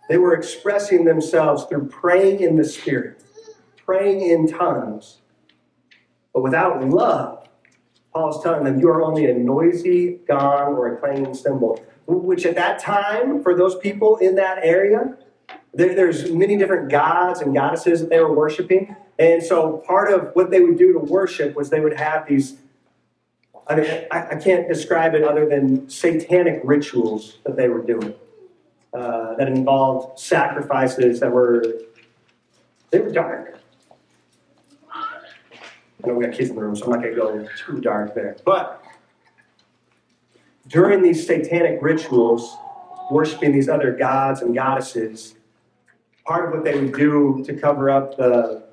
They 0.07 0.17
were 0.17 0.33
expressing 0.33 1.03
themselves 1.03 1.65
through 1.65 1.89
praying 1.89 2.39
in 2.39 2.55
the 2.55 2.65
Spirit, 2.65 3.21
praying 3.85 4.21
in 4.21 4.47
tongues. 4.47 5.17
But 6.33 6.43
without 6.43 6.87
love, 6.89 7.47
Paul 8.13 8.29
is 8.29 8.43
telling 8.43 8.63
them, 8.63 8.79
you 8.79 8.89
are 8.89 9.01
only 9.01 9.25
a 9.29 9.33
noisy 9.33 10.19
gong 10.27 10.73
or 10.73 10.93
a 10.93 10.97
clanging 10.97 11.33
cymbal. 11.33 11.83
Which 12.07 12.45
at 12.45 12.55
that 12.55 12.79
time, 12.79 13.41
for 13.41 13.55
those 13.55 13.75
people 13.77 14.17
in 14.17 14.35
that 14.35 14.59
area, 14.63 15.17
there, 15.73 15.95
there's 15.95 16.31
many 16.31 16.57
different 16.57 16.89
gods 16.89 17.39
and 17.41 17.53
goddesses 17.53 18.01
that 18.01 18.09
they 18.09 18.19
were 18.19 18.33
worshiping. 18.33 18.95
And 19.17 19.41
so 19.41 19.77
part 19.85 20.11
of 20.11 20.31
what 20.33 20.51
they 20.51 20.59
would 20.59 20.77
do 20.77 20.93
to 20.93 20.99
worship 20.99 21.55
was 21.55 21.69
they 21.69 21.79
would 21.79 21.97
have 21.97 22.27
these 22.27 22.57
I 23.67 23.75
mean, 23.75 24.05
I, 24.11 24.31
I, 24.31 24.35
can't 24.35 24.67
describe 24.67 25.13
it 25.13 25.23
other 25.23 25.47
than 25.47 25.87
satanic 25.87 26.59
rituals 26.63 27.37
that 27.45 27.55
they 27.55 27.69
were 27.69 27.81
doing 27.81 28.13
uh, 28.93 29.35
that 29.35 29.47
involved 29.47 30.19
sacrifices 30.19 31.19
that 31.21 31.31
were 31.31 31.63
they 32.89 32.99
were 32.99 33.11
dark. 33.11 33.60
I 36.03 36.07
know 36.07 36.15
we 36.15 36.25
got 36.25 36.33
kids 36.33 36.49
in 36.49 36.55
the 36.55 36.61
room, 36.61 36.75
so 36.75 36.85
I'm 36.85 36.91
not 36.91 37.01
going 37.01 37.15
to 37.15 37.19
go 37.19 37.47
too 37.57 37.79
dark 37.81 38.15
there. 38.15 38.37
But 38.45 38.83
during 40.67 41.01
these 41.01 41.25
satanic 41.25 41.79
rituals, 41.81 42.57
worshiping 43.11 43.51
these 43.51 43.69
other 43.69 43.91
gods 43.91 44.41
and 44.41 44.55
goddesses, 44.55 45.35
part 46.25 46.47
of 46.47 46.53
what 46.53 46.63
they 46.63 46.79
would 46.79 46.93
do 46.93 47.43
to 47.45 47.53
cover 47.53 47.89
up 47.89 48.17
the, 48.17 48.63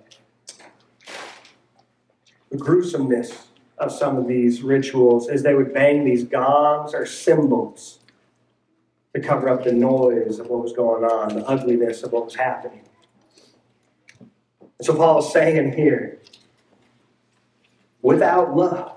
the 2.51 2.57
gruesomeness 2.57 3.49
of 3.79 3.93
some 3.93 4.17
of 4.17 4.27
these 4.27 4.63
rituals 4.63 5.29
is 5.29 5.43
they 5.43 5.55
would 5.55 5.73
bang 5.73 6.05
these 6.05 6.25
gongs 6.25 6.95
or 6.95 7.07
cymbals 7.07 8.01
to 9.15 9.21
cover 9.21 9.49
up 9.49 9.65
the 9.65 9.73
noise 9.73 10.39
of 10.39 10.49
what 10.49 10.63
was 10.63 10.73
going 10.73 11.05
on, 11.05 11.35
the 11.35 11.45
ugliness 11.47 12.03
of 12.03 12.13
what 12.13 12.25
was 12.25 12.35
happening. 12.35 12.83
And 14.21 14.87
so 14.87 14.95
Paul 14.95 15.19
is 15.19 15.33
saying 15.33 15.73
here, 15.73 16.19
without 18.09 18.57
love, 18.57 18.93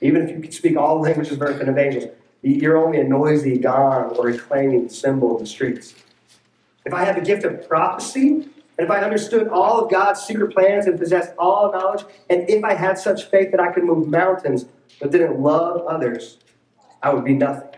even 0.00 0.22
if 0.22 0.30
you 0.30 0.40
could 0.40 0.54
speak 0.54 0.74
all 0.74 0.96
the 0.96 1.02
languages 1.02 1.34
of 1.34 1.42
earth 1.42 1.60
and 1.60 1.68
of 1.68 1.76
angels, 1.76 2.06
you're 2.40 2.78
only 2.78 2.98
a 2.98 3.04
noisy 3.04 3.58
gong 3.58 4.16
or 4.16 4.30
a 4.30 4.38
clanging 4.38 4.88
cymbal 4.88 5.36
in 5.36 5.44
the 5.44 5.46
streets. 5.46 5.94
If 6.86 6.94
I 6.94 7.04
had 7.04 7.14
the 7.14 7.20
gift 7.20 7.44
of 7.44 7.68
prophecy, 7.68 8.48
and 8.78 8.86
if 8.86 8.90
I 8.90 9.00
understood 9.00 9.48
all 9.48 9.84
of 9.84 9.90
God's 9.90 10.22
secret 10.22 10.54
plans 10.54 10.86
and 10.86 10.98
possessed 10.98 11.34
all 11.38 11.70
knowledge, 11.70 12.04
and 12.30 12.48
if 12.48 12.64
I 12.64 12.72
had 12.72 12.96
such 12.98 13.24
faith 13.24 13.50
that 13.50 13.60
I 13.60 13.70
could 13.70 13.84
move 13.84 14.08
mountains 14.08 14.64
but 14.98 15.10
didn't 15.10 15.38
love 15.38 15.86
others, 15.86 16.38
I 17.02 17.12
would 17.12 17.24
be 17.24 17.34
nothing. 17.34 17.68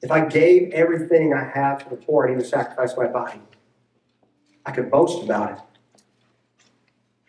If 0.00 0.10
I 0.10 0.24
gave 0.24 0.70
everything 0.72 1.34
I 1.34 1.44
have 1.44 1.84
to 1.84 1.90
the 1.90 1.96
poor 1.96 2.24
and 2.24 2.32
even 2.34 2.46
sacrificed 2.46 2.96
my 2.96 3.08
body, 3.08 3.42
I 4.64 4.72
could 4.72 4.90
boast 4.90 5.22
about 5.22 5.52
it. 5.52 5.58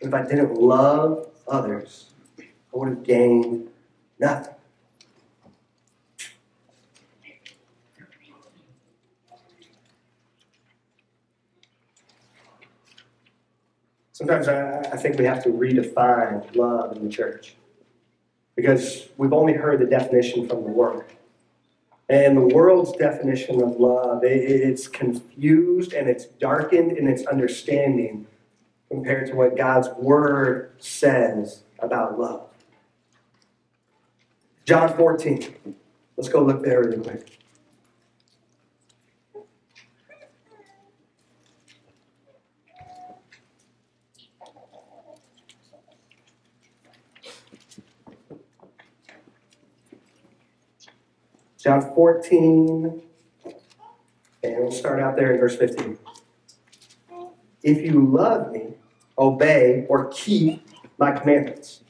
If 0.04 0.12
I 0.12 0.22
didn't 0.22 0.54
love 0.60 1.30
others, 1.48 2.10
I 2.38 2.44
would 2.72 2.88
have 2.88 3.02
gained 3.04 3.68
nothing. 4.18 4.54
Sometimes 14.12 14.46
I, 14.46 14.78
I 14.80 14.96
think 14.96 15.18
we 15.18 15.24
have 15.24 15.42
to 15.44 15.48
redefine 15.48 16.54
love 16.54 16.96
in 16.96 17.04
the 17.04 17.10
church 17.10 17.56
because 18.56 19.08
we've 19.16 19.32
only 19.32 19.54
heard 19.54 19.80
the 19.80 19.86
definition 19.86 20.46
from 20.46 20.64
the 20.64 20.70
world. 20.70 21.04
And 22.10 22.36
the 22.36 22.54
world's 22.54 22.92
definition 22.92 23.62
of 23.62 23.80
love, 23.80 24.22
it, 24.22 24.36
it's 24.36 24.86
confused 24.86 25.94
and 25.94 26.08
it's 26.08 26.26
darkened 26.26 26.92
in 26.92 27.08
its 27.08 27.24
understanding 27.26 28.26
compared 28.94 29.26
to 29.26 29.34
what 29.34 29.56
God's 29.56 29.88
word 29.98 30.72
says 30.78 31.64
about 31.80 32.18
love. 32.18 32.48
John 34.64 34.96
14. 34.96 35.74
Let's 36.16 36.28
go 36.28 36.42
look 36.42 36.62
there 36.62 36.80
really 36.80 37.02
quick. 37.02 37.40
John 51.58 51.80
14, 51.94 53.02
and 54.42 54.56
we'll 54.58 54.70
start 54.70 55.00
out 55.00 55.16
there 55.16 55.32
in 55.32 55.40
verse 55.40 55.56
15. 55.56 55.98
If 57.62 57.80
you 57.80 58.06
love 58.06 58.52
me, 58.52 58.74
obey 59.18 59.86
or 59.88 60.08
keep 60.08 60.66
my 60.98 61.12
commandments. 61.12 61.80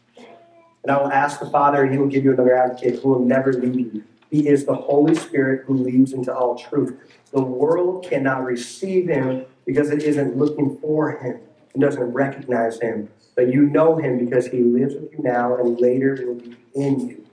And 0.82 0.92
I 0.92 1.00
will 1.00 1.10
ask 1.10 1.40
the 1.40 1.48
Father, 1.48 1.82
and 1.82 1.92
he 1.92 1.98
will 1.98 2.08
give 2.08 2.24
you 2.24 2.32
another 2.32 2.54
advocate 2.54 3.00
who 3.00 3.08
will 3.08 3.24
never 3.24 3.52
leave 3.52 3.94
you. 3.94 4.04
He 4.30 4.48
is 4.48 4.66
the 4.66 4.74
Holy 4.74 5.14
Spirit 5.14 5.64
who 5.66 5.74
leads 5.74 6.12
into 6.12 6.34
all 6.34 6.56
truth. 6.56 6.98
The 7.32 7.42
world 7.42 8.06
cannot 8.08 8.44
receive 8.44 9.08
him 9.08 9.46
because 9.64 9.90
it 9.90 10.02
isn't 10.02 10.36
looking 10.36 10.76
for 10.78 11.12
him 11.12 11.40
and 11.72 11.82
doesn't 11.82 12.12
recognize 12.12 12.80
him. 12.80 13.08
But 13.34 13.52
you 13.52 13.62
know 13.62 13.96
him 13.96 14.18
because 14.18 14.46
he 14.46 14.60
lives 14.60 14.94
with 14.94 15.12
you 15.12 15.20
now 15.20 15.56
and 15.56 15.80
later 15.80 16.18
will 16.26 16.34
be 16.34 16.56
in 16.74 17.08
you. 17.08 17.26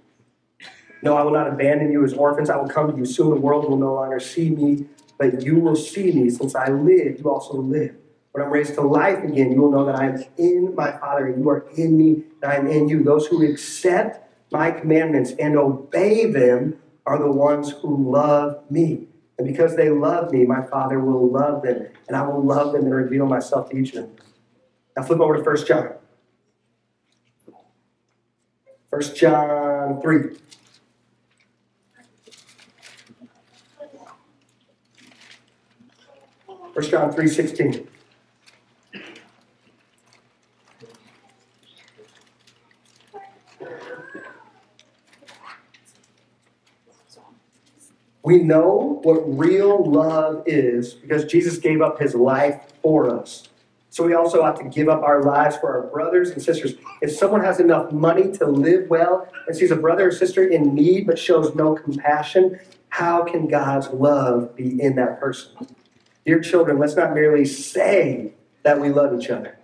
No, 1.02 1.18
I 1.18 1.24
will 1.24 1.32
not 1.32 1.48
abandon 1.48 1.92
you 1.92 2.04
as 2.04 2.14
orphans. 2.14 2.50
I 2.50 2.58
will 2.58 2.70
come 2.70 2.92
to 2.92 2.98
you 2.98 3.06
soon. 3.06 3.32
The 3.32 3.36
world 3.42 3.68
will 3.68 3.78
no 3.78 3.94
longer 3.96 4.20
see 4.20 4.52
me, 4.52 4.86
but 5.18 5.42
you 5.42 5.60
will 5.60 5.76
see 5.76 6.12
me. 6.12 6.30
Since 6.30 6.56
I 6.56 6.70
live, 6.70 7.20
you 7.20 7.30
also 7.30 7.56
live. 7.56 7.96
When 8.32 8.46
I'm 8.46 8.52
raised 8.52 8.76
to 8.76 8.82
life 8.82 9.24
again, 9.24 9.52
you 9.52 9.62
will 9.62 9.72
know 9.72 9.86
that 9.86 9.96
I 9.96 10.06
am 10.08 10.24
in 10.38 10.74
my 10.74 10.92
Father, 10.92 11.28
and 11.28 11.44
you 11.44 11.50
are 11.50 11.68
in 11.76 11.98
me, 11.98 12.24
and 12.42 12.52
I 12.52 12.56
am 12.56 12.68
in 12.68 12.88
you. 12.88 13.04
Those 13.04 13.28
who 13.28 13.46
accept 13.46 14.26
my 14.52 14.72
commandments 14.72 15.34
and 15.38 15.58
obey 15.58 16.32
them 16.32 16.80
are 17.06 17.20
the 17.20 17.32
ones 17.32 17.72
who 17.72 18.12
love 18.12 18.64
me. 18.72 19.08
And 19.38 19.48
because 19.48 19.76
they 19.76 19.90
love 19.90 20.32
me, 20.32 20.46
my 20.46 20.62
Father 20.62 21.00
will 21.00 21.30
love 21.30 21.64
them, 21.64 21.88
and 22.08 22.16
I 22.16 22.26
will 22.26 22.44
love 22.44 22.72
them 22.72 22.84
and 22.84 22.96
reveal 22.96 23.26
myself 23.26 23.70
to 23.72 23.78
each 23.78 23.90
of 23.96 24.06
them. 24.06 24.16
Now 24.96 25.04
flip 25.04 25.20
over 25.20 25.38
to 25.38 25.44
1 25.44 25.66
John. 25.66 25.94
1 28.92 29.02
John 29.16 30.02
3. 30.02 30.38
First 36.74 36.92
John 36.92 37.12
3.16. 37.12 37.88
We 48.32 48.42
know 48.42 49.02
what 49.04 49.38
real 49.38 49.84
love 49.84 50.44
is 50.46 50.94
because 50.94 51.26
Jesus 51.26 51.58
gave 51.58 51.82
up 51.82 52.00
his 52.00 52.16
life 52.16 52.62
for 52.82 53.14
us. 53.14 53.50
So 53.90 54.06
we 54.06 54.14
also 54.14 54.42
have 54.42 54.58
to 54.60 54.64
give 54.64 54.88
up 54.88 55.04
our 55.04 55.22
lives 55.22 55.58
for 55.58 55.70
our 55.76 55.88
brothers 55.88 56.30
and 56.30 56.42
sisters. 56.42 56.76
If 57.02 57.12
someone 57.12 57.44
has 57.44 57.60
enough 57.60 57.92
money 57.92 58.32
to 58.38 58.46
live 58.46 58.90
well 58.90 59.28
and 59.48 59.58
sees 59.58 59.70
a 59.70 59.76
brother 59.76 60.08
or 60.08 60.12
sister 60.14 60.48
in 60.48 60.74
need 60.74 61.08
but 61.08 61.20
shows 61.20 61.54
no 61.56 61.76
compassion, 61.76 62.58
how 62.88 63.26
can 63.26 63.50
God's 63.50 63.90
love 63.90 64.56
be 64.56 64.82
in 64.82 64.96
that 64.96 65.20
person? 65.20 65.68
Dear 66.26 66.40
children, 66.40 66.80
let's 66.80 66.96
not 66.96 67.14
merely 67.14 67.44
say 67.44 68.32
that 68.64 68.80
we 68.80 68.92
love 68.92 69.14
each 69.20 69.30
other. 69.30 69.58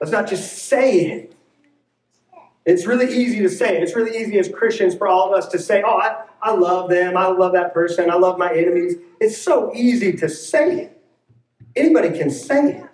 Let's 0.00 0.12
not 0.12 0.28
just 0.28 0.66
say 0.66 1.00
it. 1.06 1.33
It's 2.66 2.86
really 2.86 3.14
easy 3.14 3.40
to 3.40 3.48
say. 3.48 3.80
It's 3.80 3.94
really 3.94 4.16
easy 4.18 4.38
as 4.38 4.48
Christians 4.48 4.94
for 4.94 5.06
all 5.06 5.32
of 5.32 5.38
us 5.38 5.48
to 5.48 5.58
say, 5.58 5.82
oh, 5.84 5.98
I, 5.98 6.24
I 6.40 6.54
love 6.54 6.88
them. 6.88 7.16
I 7.16 7.26
love 7.26 7.52
that 7.52 7.74
person. 7.74 8.10
I 8.10 8.14
love 8.14 8.38
my 8.38 8.52
enemies. 8.54 8.94
It's 9.20 9.36
so 9.36 9.70
easy 9.74 10.12
to 10.14 10.28
say 10.28 10.80
it. 10.82 11.02
Anybody 11.76 12.16
can 12.16 12.30
say 12.30 12.76
it. 12.76 12.86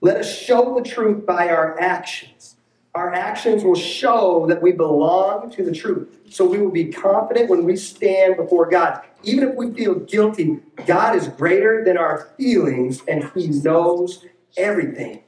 Let 0.00 0.16
us 0.16 0.32
show 0.32 0.74
the 0.74 0.88
truth 0.88 1.26
by 1.26 1.48
our 1.48 1.78
actions. 1.80 2.56
Our 2.94 3.12
actions 3.12 3.62
will 3.62 3.74
show 3.74 4.46
that 4.48 4.62
we 4.62 4.72
belong 4.72 5.50
to 5.50 5.62
the 5.62 5.72
truth. 5.72 6.18
So 6.30 6.46
we 6.46 6.58
will 6.58 6.70
be 6.70 6.86
confident 6.86 7.50
when 7.50 7.64
we 7.64 7.76
stand 7.76 8.36
before 8.38 8.70
God. 8.70 9.02
Even 9.22 9.46
if 9.46 9.54
we 9.54 9.74
feel 9.74 9.96
guilty, 9.96 10.60
God 10.86 11.14
is 11.16 11.28
greater 11.28 11.84
than 11.84 11.98
our 11.98 12.30
feelings 12.38 13.02
and 13.06 13.30
He 13.34 13.48
knows 13.48 14.24
everything. 14.56 15.22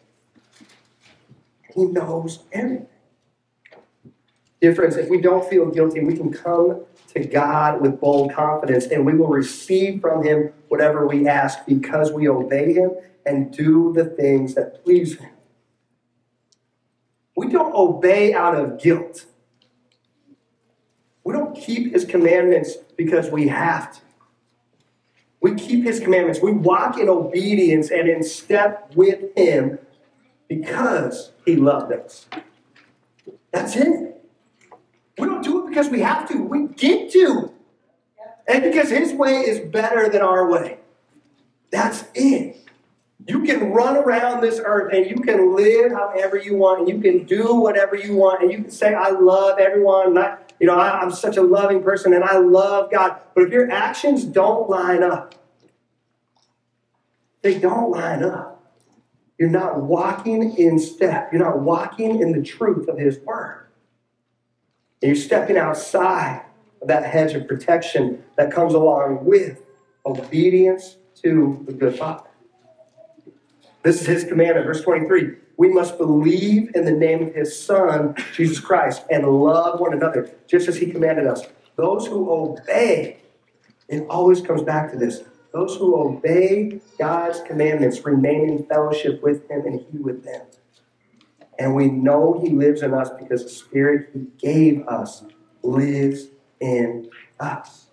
He 1.79 1.85
knows 1.87 2.41
everything. 2.53 2.89
Dear 4.61 4.75
friends, 4.75 4.97
if 4.97 5.09
we 5.09 5.21
don't 5.21 5.49
feel 5.49 5.67
guilty, 5.67 6.01
we 6.01 6.17
can 6.17 6.33
come 6.33 6.81
to 7.15 7.25
God 7.25 7.81
with 7.81 8.01
bold 8.01 8.33
confidence 8.33 8.87
and 8.87 9.07
we 9.07 9.15
will 9.15 9.29
receive 9.29 10.01
from 10.01 10.25
Him 10.25 10.53
whatever 10.67 11.07
we 11.07 11.29
ask 11.29 11.65
because 11.67 12.11
we 12.11 12.29
obey 12.29 12.73
Him 12.73 12.91
and 13.25 13.53
do 13.53 13.93
the 13.93 14.05
things 14.05 14.55
that 14.55 14.83
please 14.83 15.17
Him. 15.19 15.31
We 17.37 17.49
don't 17.49 17.73
obey 17.73 18.35
out 18.35 18.57
of 18.57 18.83
guilt. 18.83 19.27
We 21.23 21.33
don't 21.33 21.55
keep 21.55 21.93
his 21.93 22.05
commandments 22.05 22.75
because 22.97 23.31
we 23.31 23.47
have 23.47 23.93
to. 23.95 24.01
We 25.41 25.55
keep 25.55 25.85
his 25.85 26.01
commandments. 26.01 26.41
We 26.43 26.51
walk 26.51 26.99
in 26.99 27.09
obedience 27.09 27.93
and 27.93 28.09
in 28.09 28.25
step 28.25 28.91
with 28.97 29.37
him 29.37 29.79
because 30.49 31.33
he 31.45 31.57
loved 31.57 31.93
us. 31.93 32.27
That's 33.53 33.77
it. 33.77 34.23
We 35.19 35.27
don't 35.27 35.43
do 35.43 35.65
it 35.65 35.69
because 35.69 35.89
we 35.89 36.01
have 36.01 36.29
to. 36.29 36.43
We 36.43 36.69
get 36.69 37.11
to. 37.13 37.53
And 38.47 38.63
because 38.63 38.91
his 38.91 39.13
way 39.13 39.41
is 39.41 39.61
better 39.61 40.09
than 40.09 40.23
our 40.23 40.51
way. 40.51 40.79
That's 41.71 42.05
it. 42.15 42.57
You 43.27 43.43
can 43.43 43.73
run 43.73 43.97
around 43.97 44.41
this 44.41 44.61
earth 44.65 44.95
and 44.95 45.05
you 45.05 45.17
can 45.17 45.55
live 45.55 45.93
however 45.93 46.39
you 46.39 46.57
want 46.57 46.81
and 46.81 46.89
you 46.89 47.01
can 47.01 47.27
do 47.27 47.57
whatever 47.57 47.95
you 47.95 48.15
want 48.15 48.43
and 48.43 48.51
you 48.51 48.63
can 48.63 48.71
say, 48.71 48.95
I 48.95 49.11
love 49.11 49.59
everyone. 49.59 50.09
And 50.09 50.19
I, 50.19 50.39
you 50.59 50.67
know, 50.67 50.77
I, 50.77 51.01
I'm 51.01 51.11
such 51.11 51.37
a 51.37 51.43
loving 51.43 51.83
person 51.83 52.15
and 52.15 52.25
I 52.25 52.39
love 52.39 52.91
God. 52.91 53.19
But 53.35 53.45
if 53.45 53.51
your 53.51 53.71
actions 53.71 54.25
don't 54.25 54.71
line 54.71 55.03
up, 55.03 55.35
they 57.43 57.59
don't 57.59 57.91
line 57.91 58.23
up. 58.23 58.58
You're 59.39 59.49
not 59.49 59.83
walking 59.83 60.57
in 60.57 60.79
step. 60.79 61.33
You're 61.33 61.45
not 61.45 61.61
walking 61.61 62.21
in 62.21 62.33
the 62.33 62.43
truth 62.43 62.89
of 62.89 62.99
His 62.99 63.19
Word. 63.21 63.67
And 65.01 65.09
you're 65.09 65.25
stepping 65.25 65.57
outside 65.57 66.43
of 66.83 66.89
that 66.89 67.05
hedge 67.05 67.35
of 67.35 67.47
protection 67.47 68.25
that 68.37 68.53
comes 68.53 68.75
along 68.75 69.25
with 69.25 69.63
obedience 70.05 70.97
to 71.23 71.65
the 71.67 71.73
good 71.73 71.97
Father. 71.97 72.29
This 73.85 74.01
is 74.01 74.07
His 74.09 74.25
commandment, 74.25 74.67
verse 74.67 74.83
23. 74.83 75.37
We 75.57 75.69
must 75.69 75.99
believe 75.99 76.71
in 76.75 76.85
the 76.85 76.93
name 76.93 77.29
of 77.29 77.35
His 77.35 77.57
Son, 77.57 78.17
Jesus 78.35 78.59
Christ, 78.59 79.05
and 79.11 79.27
love 79.27 79.79
one 79.79 79.93
another, 79.93 80.31
just 80.49 80.69
as 80.69 80.77
He 80.77 80.91
commanded 80.91 81.27
us. 81.27 81.43
Those 81.77 82.07
who 82.07 82.31
obey, 82.31 83.19
it 83.89 84.05
always 84.09 84.41
comes 84.41 84.63
back 84.63 84.91
to 84.91 84.99
this 84.99 85.23
those 85.53 85.77
who 85.77 85.97
obey 86.01 86.81
God's 86.99 87.41
commandments 87.41 88.05
remain 88.05 88.49
in 88.51 88.65
fellowship 88.67 89.23
with 89.23 89.49
Him 89.51 89.67
and 89.67 89.81
He 89.91 89.99
with 89.99 90.25
them. 90.25 90.43
And 91.59 91.75
we 91.75 91.89
know 91.89 92.41
He 92.43 92.51
lives 92.51 92.83
in 92.83 92.95
us 92.95 93.11
because 93.19 93.45
the 93.45 93.51
Spirit 93.51 94.11
He 94.13 94.27
gave 94.39 94.87
us 94.87 95.25
lives 95.63 96.27
in 96.61 97.11
us. 97.41 97.87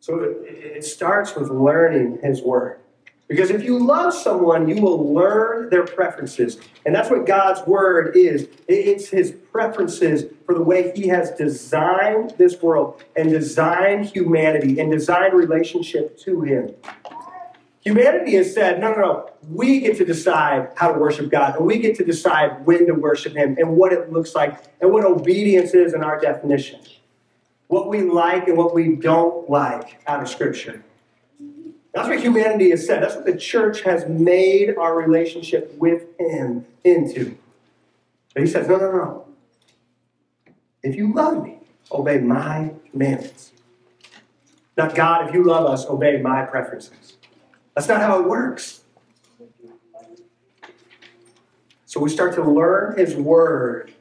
So 0.00 0.36
it 0.42 0.84
starts 0.84 1.34
with 1.34 1.50
learning 1.50 2.18
His 2.22 2.42
Word. 2.42 2.80
Because 3.28 3.50
if 3.50 3.62
you 3.62 3.78
love 3.78 4.14
someone, 4.14 4.68
you 4.68 4.80
will 4.80 5.12
learn 5.12 5.68
their 5.68 5.84
preferences. 5.84 6.58
And 6.86 6.94
that's 6.94 7.10
what 7.10 7.26
God's 7.26 7.60
word 7.66 8.16
is 8.16 8.48
it's 8.66 9.08
his 9.08 9.32
preferences 9.52 10.24
for 10.46 10.54
the 10.54 10.62
way 10.62 10.92
he 10.96 11.08
has 11.08 11.30
designed 11.32 12.34
this 12.38 12.60
world 12.62 13.02
and 13.16 13.30
designed 13.30 14.06
humanity 14.06 14.80
and 14.80 14.90
designed 14.90 15.34
relationship 15.34 16.18
to 16.20 16.40
him. 16.40 16.74
Humanity 17.80 18.34
has 18.34 18.52
said, 18.52 18.80
no, 18.80 18.92
no, 18.92 19.00
no, 19.00 19.30
we 19.48 19.80
get 19.80 19.96
to 19.98 20.04
decide 20.04 20.70
how 20.76 20.92
to 20.92 20.98
worship 20.98 21.30
God, 21.30 21.56
and 21.56 21.64
we 21.64 21.78
get 21.78 21.96
to 21.96 22.04
decide 22.04 22.66
when 22.66 22.86
to 22.86 22.92
worship 22.92 23.34
Him 23.34 23.56
and 23.56 23.76
what 23.76 23.92
it 23.92 24.12
looks 24.12 24.34
like 24.34 24.62
and 24.80 24.92
what 24.92 25.04
obedience 25.04 25.72
is 25.72 25.94
in 25.94 26.02
our 26.02 26.20
definition. 26.20 26.80
What 27.68 27.88
we 27.88 28.02
like 28.02 28.48
and 28.48 28.56
what 28.56 28.74
we 28.74 28.96
don't 28.96 29.48
like 29.48 30.02
out 30.06 30.22
of 30.22 30.28
Scripture. 30.28 30.82
That's 31.98 32.10
what 32.10 32.20
humanity 32.20 32.70
has 32.70 32.86
said. 32.86 33.02
That's 33.02 33.16
what 33.16 33.26
the 33.26 33.36
church 33.36 33.80
has 33.80 34.06
made 34.06 34.76
our 34.76 34.94
relationship 34.94 35.74
with 35.78 36.04
Him 36.16 36.64
into. 36.84 37.36
But 38.32 38.44
He 38.44 38.48
says, 38.48 38.68
no, 38.68 38.76
no, 38.76 38.92
no. 38.92 39.26
If 40.84 40.94
you 40.94 41.12
love 41.12 41.42
me, 41.42 41.58
obey 41.90 42.18
my 42.18 42.74
commandments. 42.92 43.50
Not 44.76 44.94
God, 44.94 45.26
if 45.26 45.34
you 45.34 45.42
love 45.42 45.66
us, 45.66 45.86
obey 45.86 46.22
my 46.22 46.44
preferences. 46.44 47.16
That's 47.74 47.88
not 47.88 48.00
how 48.00 48.20
it 48.20 48.28
works. 48.28 48.84
So 51.84 51.98
we 51.98 52.10
start 52.10 52.32
to 52.36 52.44
learn 52.48 52.96
His 52.96 53.16
Word 53.16 53.92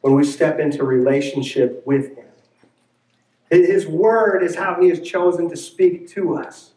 when 0.00 0.14
we 0.14 0.24
step 0.24 0.58
into 0.58 0.84
relationship 0.84 1.86
with 1.86 2.16
Him. 2.16 2.24
His 3.50 3.86
Word 3.86 4.42
is 4.42 4.56
how 4.56 4.80
He 4.80 4.88
has 4.88 5.02
chosen 5.02 5.50
to 5.50 5.56
speak 5.58 6.08
to 6.14 6.38
us. 6.38 6.70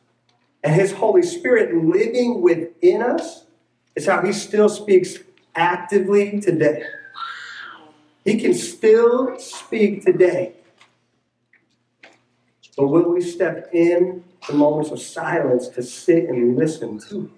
And 0.64 0.74
His 0.74 0.94
Holy 0.94 1.24
Spirit 1.24 1.74
living 1.76 2.42
within 2.42 3.02
us 3.02 3.46
is 3.96 4.06
how 4.06 4.22
He 4.22 4.34
still 4.34 4.70
speaks 4.70 5.18
actively 5.56 6.40
today. 6.40 6.84
He 8.26 8.40
can 8.40 8.54
still 8.54 9.40
speak 9.40 10.04
today. 10.04 10.54
But 12.76 12.88
will 12.88 13.14
we 13.14 13.22
step 13.22 13.70
in 13.74 14.24
the 14.48 14.54
moments 14.54 14.92
of 14.92 15.02
silence 15.02 15.68
to 15.70 15.82
sit 15.82 16.26
and 16.26 16.56
listen 16.56 17.00
to 17.00 17.16
Him? 17.16 17.32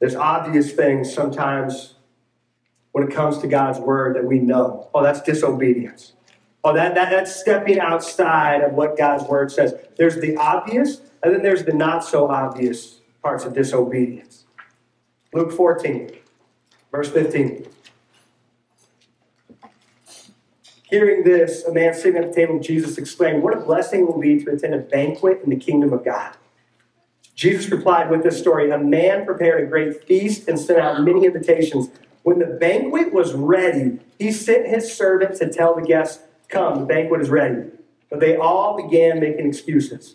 There's 0.00 0.16
obvious 0.16 0.72
things 0.72 1.14
sometimes 1.14 1.94
when 2.92 3.08
it 3.08 3.14
comes 3.14 3.38
to 3.38 3.46
God's 3.46 3.78
word 3.78 4.16
that 4.16 4.24
we 4.24 4.38
know. 4.38 4.90
Oh, 4.94 5.02
that's 5.02 5.22
disobedience. 5.22 6.12
Oh, 6.64 6.72
that, 6.72 6.94
that, 6.94 7.10
that's 7.10 7.36
stepping 7.36 7.78
outside 7.78 8.62
of 8.62 8.72
what 8.72 8.96
God's 8.96 9.24
word 9.24 9.52
says. 9.52 9.74
There's 9.98 10.16
the 10.16 10.34
obvious, 10.36 11.02
and 11.22 11.34
then 11.34 11.42
there's 11.42 11.64
the 11.64 11.74
not 11.74 12.02
so 12.02 12.28
obvious 12.28 13.00
parts 13.22 13.44
of 13.44 13.52
disobedience. 13.54 14.46
Luke 15.34 15.52
14, 15.52 16.10
verse 16.90 17.10
15. 17.10 17.66
Hearing 20.84 21.24
this, 21.24 21.64
a 21.64 21.72
man 21.72 21.92
sitting 21.92 22.22
at 22.22 22.30
the 22.30 22.34
table 22.34 22.54
with 22.54 22.62
Jesus 22.62 22.96
exclaimed, 22.96 23.42
What 23.42 23.54
a 23.54 23.60
blessing 23.60 24.00
it 24.00 24.06
will 24.06 24.20
be 24.20 24.42
to 24.42 24.52
attend 24.52 24.74
a 24.74 24.78
banquet 24.78 25.40
in 25.44 25.50
the 25.50 25.56
kingdom 25.56 25.92
of 25.92 26.04
God. 26.04 26.34
Jesus 27.34 27.70
replied 27.70 28.10
with 28.10 28.22
this 28.22 28.38
story 28.38 28.70
A 28.70 28.78
man 28.78 29.26
prepared 29.26 29.64
a 29.64 29.66
great 29.66 30.04
feast 30.04 30.48
and 30.48 30.58
sent 30.58 30.78
out 30.78 31.02
many 31.02 31.26
invitations. 31.26 31.88
When 32.22 32.38
the 32.38 32.46
banquet 32.46 33.12
was 33.12 33.34
ready, 33.34 33.98
he 34.18 34.32
sent 34.32 34.66
his 34.66 34.96
servant 34.96 35.36
to 35.36 35.50
tell 35.50 35.74
the 35.74 35.82
guests, 35.82 36.22
Come, 36.54 36.80
the 36.80 36.86
banquet 36.86 37.20
is 37.20 37.30
ready. 37.30 37.68
But 38.08 38.20
they 38.20 38.36
all 38.36 38.76
began 38.76 39.18
making 39.18 39.46
excuses. 39.46 40.14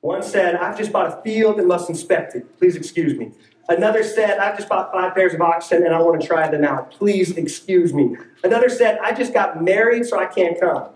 One 0.00 0.22
said, 0.22 0.56
I've 0.56 0.76
just 0.76 0.92
bought 0.92 1.06
a 1.06 1.22
field 1.22 1.58
and 1.58 1.68
must 1.68 1.88
inspect 1.88 2.34
it. 2.34 2.58
Please 2.58 2.74
excuse 2.74 3.16
me. 3.16 3.32
Another 3.68 4.02
said, 4.02 4.38
I've 4.38 4.56
just 4.56 4.68
bought 4.68 4.92
five 4.92 5.14
pairs 5.14 5.34
of 5.34 5.40
oxen 5.40 5.84
and 5.84 5.94
I 5.94 6.00
want 6.00 6.20
to 6.20 6.26
try 6.26 6.48
them 6.48 6.64
out. 6.64 6.90
Please 6.92 7.36
excuse 7.36 7.92
me. 7.94 8.16
Another 8.44 8.68
said, 8.68 8.98
I 8.98 9.12
just 9.12 9.32
got 9.32 9.62
married 9.62 10.06
so 10.06 10.18
I 10.18 10.26
can't 10.26 10.58
come. 10.60 10.88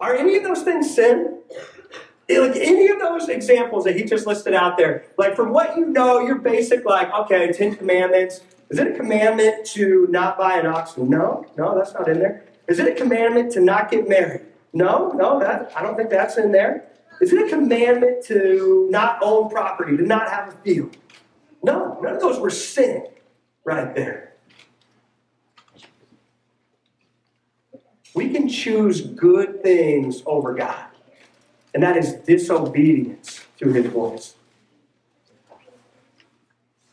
Are 0.00 0.14
any 0.14 0.36
of 0.36 0.44
those 0.44 0.62
things 0.62 0.94
sin? 0.94 1.38
Like 2.28 2.56
any 2.56 2.88
of 2.88 2.98
those 2.98 3.28
examples 3.28 3.84
that 3.84 3.96
he 3.96 4.04
just 4.04 4.26
listed 4.26 4.52
out 4.52 4.76
there, 4.76 5.04
like 5.16 5.36
from 5.36 5.52
what 5.52 5.76
you 5.76 5.86
know, 5.86 6.20
you're 6.20 6.38
basic, 6.38 6.84
like, 6.84 7.12
okay, 7.12 7.52
Ten 7.52 7.76
Commandments. 7.76 8.40
Is 8.68 8.78
it 8.78 8.88
a 8.88 8.92
commandment 8.92 9.64
to 9.68 10.08
not 10.10 10.36
buy 10.36 10.58
an 10.58 10.66
oxen? 10.66 11.08
No, 11.08 11.46
no, 11.56 11.76
that's 11.76 11.94
not 11.94 12.08
in 12.08 12.18
there. 12.18 12.44
Is 12.68 12.78
it 12.78 12.88
a 12.88 12.94
commandment 12.94 13.52
to 13.52 13.60
not 13.60 13.90
get 13.90 14.08
married? 14.08 14.42
No, 14.72 15.12
no, 15.12 15.40
that 15.40 15.72
I 15.76 15.82
don't 15.82 15.96
think 15.96 16.10
that's 16.10 16.36
in 16.36 16.52
there. 16.52 16.84
Is 17.20 17.32
it 17.32 17.46
a 17.46 17.48
commandment 17.48 18.24
to 18.26 18.88
not 18.90 19.18
own 19.22 19.48
property, 19.48 19.96
to 19.96 20.02
not 20.02 20.28
have 20.28 20.48
a 20.48 20.56
field? 20.58 20.96
No, 21.62 21.98
none 22.02 22.16
of 22.16 22.20
those 22.20 22.38
were 22.38 22.50
sin 22.50 23.06
right 23.64 23.94
there. 23.94 24.34
We 28.14 28.30
can 28.30 28.48
choose 28.48 29.00
good 29.00 29.62
things 29.62 30.22
over 30.26 30.54
God, 30.54 30.86
and 31.72 31.82
that 31.82 31.96
is 31.96 32.14
disobedience 32.14 33.46
to 33.58 33.72
his 33.72 33.86
voice. 33.86 34.34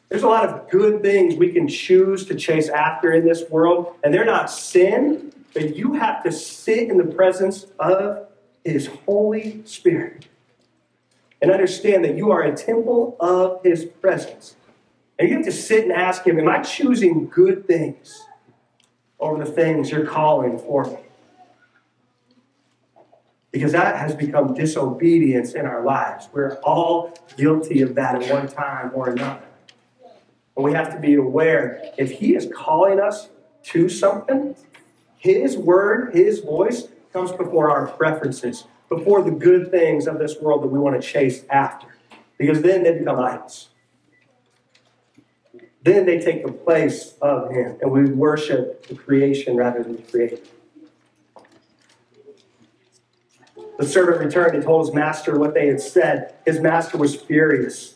There's 0.09 0.23
a 0.23 0.27
lot 0.27 0.47
of 0.47 0.69
good 0.69 1.01
things 1.01 1.35
we 1.35 1.51
can 1.51 1.67
choose 1.67 2.25
to 2.27 2.35
chase 2.35 2.69
after 2.69 3.11
in 3.13 3.25
this 3.25 3.49
world, 3.49 3.95
and 4.03 4.13
they're 4.13 4.23
not 4.23 4.51
sin, 4.51 5.32
but 5.53 5.75
you 5.75 5.93
have 5.93 6.23
to 6.23 6.31
sit 6.31 6.89
in 6.89 6.97
the 6.97 7.05
presence 7.05 7.67
of 7.79 8.27
His 8.63 8.87
Holy 9.05 9.61
Spirit 9.65 10.27
and 11.41 11.51
understand 11.51 12.03
that 12.05 12.15
you 12.15 12.31
are 12.31 12.41
a 12.41 12.55
temple 12.55 13.17
of 13.19 13.61
His 13.63 13.85
presence. 13.85 14.55
And 15.19 15.29
you 15.29 15.35
have 15.35 15.45
to 15.45 15.51
sit 15.51 15.83
and 15.83 15.91
ask 15.91 16.25
Him, 16.25 16.39
Am 16.39 16.49
I 16.49 16.61
choosing 16.61 17.27
good 17.27 17.67
things 17.67 18.25
over 19.19 19.43
the 19.43 19.51
things 19.51 19.91
you're 19.91 20.05
calling 20.05 20.57
for 20.57 20.85
me? 20.85 20.97
Because 23.51 23.73
that 23.73 23.97
has 23.97 24.15
become 24.15 24.55
disobedience 24.55 25.53
in 25.53 25.67
our 25.67 25.83
lives. 25.83 26.27
We're 26.33 26.55
all 26.63 27.13
guilty 27.37 27.81
of 27.81 27.93
that 27.95 28.23
at 28.23 28.31
one 28.31 28.47
time 28.47 28.91
or 28.95 29.09
another. 29.09 29.43
And 30.55 30.65
we 30.65 30.73
have 30.73 30.91
to 30.93 30.99
be 30.99 31.13
aware 31.15 31.91
if 31.97 32.11
He 32.11 32.35
is 32.35 32.49
calling 32.53 32.99
us 32.99 33.29
to 33.63 33.89
something, 33.89 34.55
his 35.23 35.57
word, 35.57 36.13
His 36.13 36.39
voice 36.39 36.89
comes 37.13 37.31
before 37.31 37.71
our 37.71 37.87
preferences, 37.87 38.65
before 38.89 39.23
the 39.23 39.31
good 39.31 39.71
things 39.71 40.05
of 40.05 40.19
this 40.19 40.35
world 40.41 40.63
that 40.63 40.67
we 40.67 40.77
want 40.77 41.01
to 41.01 41.07
chase 41.07 41.45
after. 41.49 41.87
Because 42.37 42.61
then 42.61 42.83
they 42.83 42.91
become 42.99 43.17
idols. 43.19 43.69
Then 45.81 46.05
they 46.05 46.19
take 46.19 46.45
the 46.45 46.51
place 46.51 47.13
of 47.21 47.51
Him, 47.51 47.77
and 47.81 47.89
we 47.89 48.03
worship 48.03 48.85
the 48.87 48.95
creation 48.95 49.55
rather 49.55 49.81
than 49.81 49.95
the 49.95 50.01
Creator. 50.01 50.39
The 53.79 53.87
servant 53.87 54.19
returned 54.19 54.55
and 54.55 54.63
told 54.63 54.85
his 54.85 54.93
master 54.93 55.39
what 55.39 55.53
they 55.53 55.67
had 55.67 55.79
said. 55.79 56.35
His 56.45 56.59
master 56.59 56.97
was 56.97 57.15
furious 57.15 57.95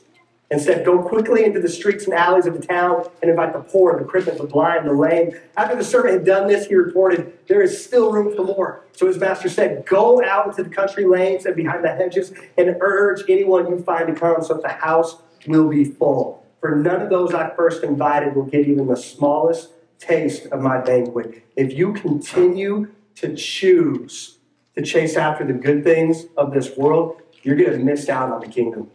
and 0.50 0.62
said, 0.62 0.86
Go 0.86 1.02
quickly 1.02 1.44
into 1.44 1.60
the 1.60 1.70
streets 1.70 2.06
and 2.06 2.14
alleys 2.14 2.46
of 2.46 2.60
the 2.60 2.66
town 2.66 3.06
and 3.22 3.30
invite 3.30 3.54
the 3.54 3.60
poor, 3.60 3.98
the 3.98 4.06
crippled, 4.06 4.38
the 4.38 4.46
blind, 4.46 4.88
the 4.88 4.94
lame. 4.94 5.32
After 5.58 5.76
the 5.76 5.84
servant 5.84 6.14
had 6.14 6.26
done 6.26 6.48
this, 6.48 6.68
he 6.68 6.76
reported, 6.76 7.38
There 7.48 7.62
is 7.62 7.84
still 7.84 8.12
room 8.12 8.36
for 8.36 8.44
more. 8.44 8.86
So 8.94 9.08
his 9.08 9.18
master 9.18 9.50
said, 9.50 9.86
Go 9.86 10.24
out 10.24 10.48
into 10.48 10.64
the 10.64 10.70
country 10.70 11.06
lanes 11.06 11.46
and 11.46 11.56
behind 11.56 11.84
the 11.84 11.90
hedges 11.90 12.32
and 12.58 12.78
urge 12.80 13.24
anyone 13.30 13.68
you 13.70 13.80
find 13.84 14.08
to 14.08 14.14
come 14.14 14.42
so 14.44 14.56
that 14.56 14.64
the 14.64 14.70
house 14.70 15.18
will 15.48 15.68
be 15.68 15.86
full. 15.86 16.46
For 16.60 16.76
none 16.76 17.02
of 17.02 17.10
those 17.10 17.34
I 17.34 17.54
first 17.56 17.84
invited 17.84 18.36
will 18.36 18.46
get 18.46 18.68
even 18.68 18.88
the 18.88 18.98
smallest 18.98 19.70
taste 20.00 20.48
of 20.48 20.62
my 20.62 20.80
banquet. 20.80 21.44
If 21.56 21.74
you 21.74 21.94
continue 21.94 22.90
to 23.16 23.36
choose 23.36 24.38
to 24.76 24.82
chase 24.82 25.16
after 25.16 25.46
the 25.46 25.54
good 25.54 25.84
things 25.84 26.26
of 26.36 26.54
this 26.54 26.76
world, 26.78 27.22
you're 27.44 27.56
going 27.56 27.72
to 27.72 27.78
miss 27.78 28.10
out 28.10 28.32
on 28.32 28.42
the 28.42 28.48
kingdom. 28.48 28.90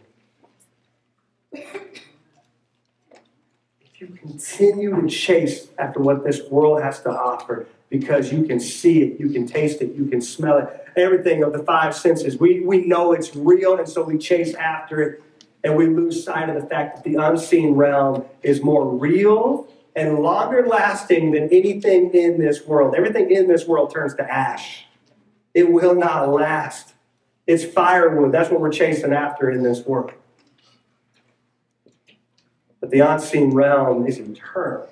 If 1.53 1.91
you 3.99 4.07
continue 4.07 5.01
to 5.01 5.07
chase 5.07 5.67
after 5.77 5.99
what 5.99 6.23
this 6.23 6.41
world 6.49 6.81
has 6.81 7.01
to 7.01 7.09
offer, 7.09 7.67
because 7.89 8.31
you 8.33 8.43
can 8.43 8.59
see 8.59 9.03
it, 9.03 9.19
you 9.19 9.29
can 9.29 9.45
taste 9.45 9.81
it, 9.81 9.93
you 9.93 10.05
can 10.05 10.19
smell 10.19 10.57
it, 10.57 10.87
everything 10.95 11.43
of 11.43 11.53
the 11.53 11.59
five 11.59 11.95
senses, 11.95 12.37
we, 12.39 12.61
we 12.61 12.85
know 12.85 13.13
it's 13.13 13.35
real, 13.35 13.77
and 13.77 13.87
so 13.87 14.03
we 14.03 14.17
chase 14.17 14.55
after 14.55 15.01
it, 15.01 15.23
and 15.63 15.75
we 15.75 15.87
lose 15.87 16.23
sight 16.23 16.49
of 16.49 16.55
the 16.61 16.67
fact 16.67 16.95
that 16.97 17.03
the 17.03 17.15
unseen 17.15 17.75
realm 17.75 18.25
is 18.41 18.61
more 18.63 18.89
real 18.89 19.67
and 19.95 20.19
longer 20.19 20.65
lasting 20.65 21.31
than 21.31 21.43
anything 21.49 22.11
in 22.13 22.39
this 22.39 22.65
world. 22.65 22.95
Everything 22.95 23.29
in 23.29 23.47
this 23.47 23.67
world 23.67 23.93
turns 23.93 24.15
to 24.15 24.23
ash. 24.29 24.85
It 25.53 25.71
will 25.71 25.93
not 25.93 26.29
last. 26.29 26.93
It's 27.45 27.63
firewood. 27.63 28.31
That's 28.31 28.49
what 28.49 28.59
we're 28.59 28.71
chasing 28.71 29.13
after 29.13 29.51
in 29.51 29.61
this 29.61 29.85
world. 29.85 30.13
But 32.83 32.91
the 32.91 32.99
unseen 32.99 33.51
realm 33.51 34.05
is 34.05 34.19
eternal. 34.19 34.89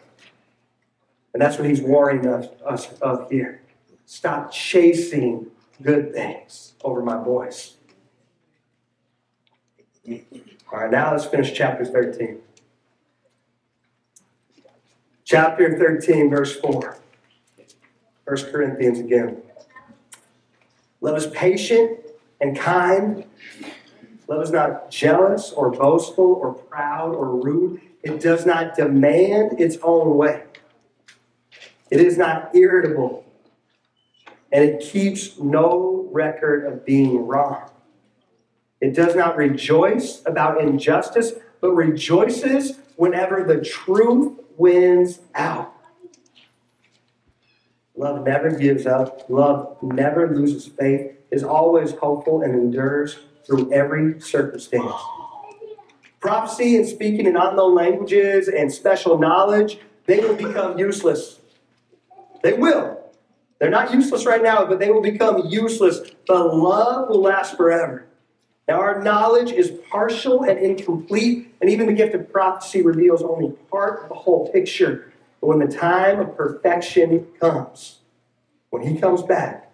And 1.34 1.42
that's 1.42 1.58
what 1.58 1.68
he's 1.68 1.82
warning 1.82 2.26
us, 2.26 2.48
us 2.66 2.94
of 3.02 3.30
here. 3.30 3.64
Stop 4.06 4.50
chasing 4.50 5.48
good 5.82 6.14
things 6.14 6.72
over 6.86 7.02
my 7.02 7.22
voice. 7.22 7.76
All 10.10 10.20
right, 10.72 10.90
now 10.90 11.12
let's 11.12 11.26
finish 11.26 11.52
chapter 11.54 11.84
13. 11.84 12.38
Chapter 15.26 15.78
13, 15.78 16.30
verse 16.30 16.58
4. 16.62 16.98
1 18.24 18.38
Corinthians 18.54 19.00
again. 19.00 19.42
Love 21.02 21.18
is 21.18 21.28
patient 21.28 22.00
and 22.40 22.58
kind. 22.58 23.26
Love 24.32 24.44
is 24.44 24.52
not 24.52 24.90
jealous 24.90 25.52
or 25.52 25.70
boastful 25.70 26.24
or 26.24 26.54
proud 26.54 27.14
or 27.14 27.36
rude. 27.36 27.82
It 28.02 28.22
does 28.22 28.46
not 28.46 28.76
demand 28.76 29.60
its 29.60 29.76
own 29.84 30.16
way. 30.16 30.44
It 31.90 32.00
is 32.00 32.18
not 32.18 32.56
irritable. 32.56 33.26
And 34.50 34.64
it 34.64 34.80
keeps 34.80 35.38
no 35.38 36.08
record 36.14 36.66
of 36.66 36.86
being 36.86 37.28
wrong. 37.28 37.72
It 38.80 38.96
does 38.96 39.18
not 39.18 39.36
rejoice 39.36 40.22
about 40.26 40.62
injustice, 40.62 41.34
but 41.60 41.72
rejoices 41.72 42.80
whenever 42.96 43.44
the 43.44 43.60
truth 43.60 44.40
wins 44.56 45.20
out. 45.36 45.76
Love 47.98 48.26
never 48.26 48.50
gives 48.50 48.86
up. 48.86 49.30
Love 49.30 49.76
never 49.82 50.34
loses 50.34 50.68
faith, 50.68 51.18
is 51.32 51.44
always 51.44 51.92
hopeful, 51.92 52.44
and 52.44 52.56
endures 52.56 53.18
through 53.46 53.72
every 53.72 54.20
circumstance. 54.20 54.94
Prophecy 56.20 56.78
and 56.78 56.88
speaking 56.88 57.26
in 57.26 57.36
unknown 57.36 57.74
languages 57.74 58.48
and 58.48 58.72
special 58.72 59.18
knowledge, 59.18 59.80
they 60.06 60.20
will 60.20 60.36
become 60.36 60.78
useless. 60.78 61.40
They 62.44 62.54
will. 62.54 63.00
They're 63.60 63.70
not 63.70 63.94
useless 63.94 64.26
right 64.26 64.42
now, 64.42 64.66
but 64.66 64.80
they 64.80 64.92
will 64.92 65.02
become 65.02 65.48
useless. 65.48 66.00
But 66.28 66.56
love 66.56 67.10
will 67.10 67.22
last 67.22 67.58
forever. 67.58 68.08
Now, 68.68 68.80
our 68.80 69.02
knowledge 69.02 69.52
is 69.52 69.72
partial 69.90 70.44
and 70.44 70.58
incomplete, 70.58 71.54
and 71.60 71.70
even 71.70 71.88
the 71.88 71.94
gift 71.94 72.16
of 72.16 72.32
prophecy 72.32 72.82
reveals 72.82 73.22
only 73.22 73.52
part 73.70 74.04
of 74.04 74.10
the 74.10 74.16
whole 74.16 74.52
picture. 74.52 75.12
But 75.40 75.48
when 75.48 75.60
the 75.60 75.68
time 75.68 76.20
of 76.20 76.38
perfection 76.38 77.28
comes, 77.40 78.00
when 78.70 78.84
He 78.84 78.98
comes 78.98 79.24
back, 79.24 79.72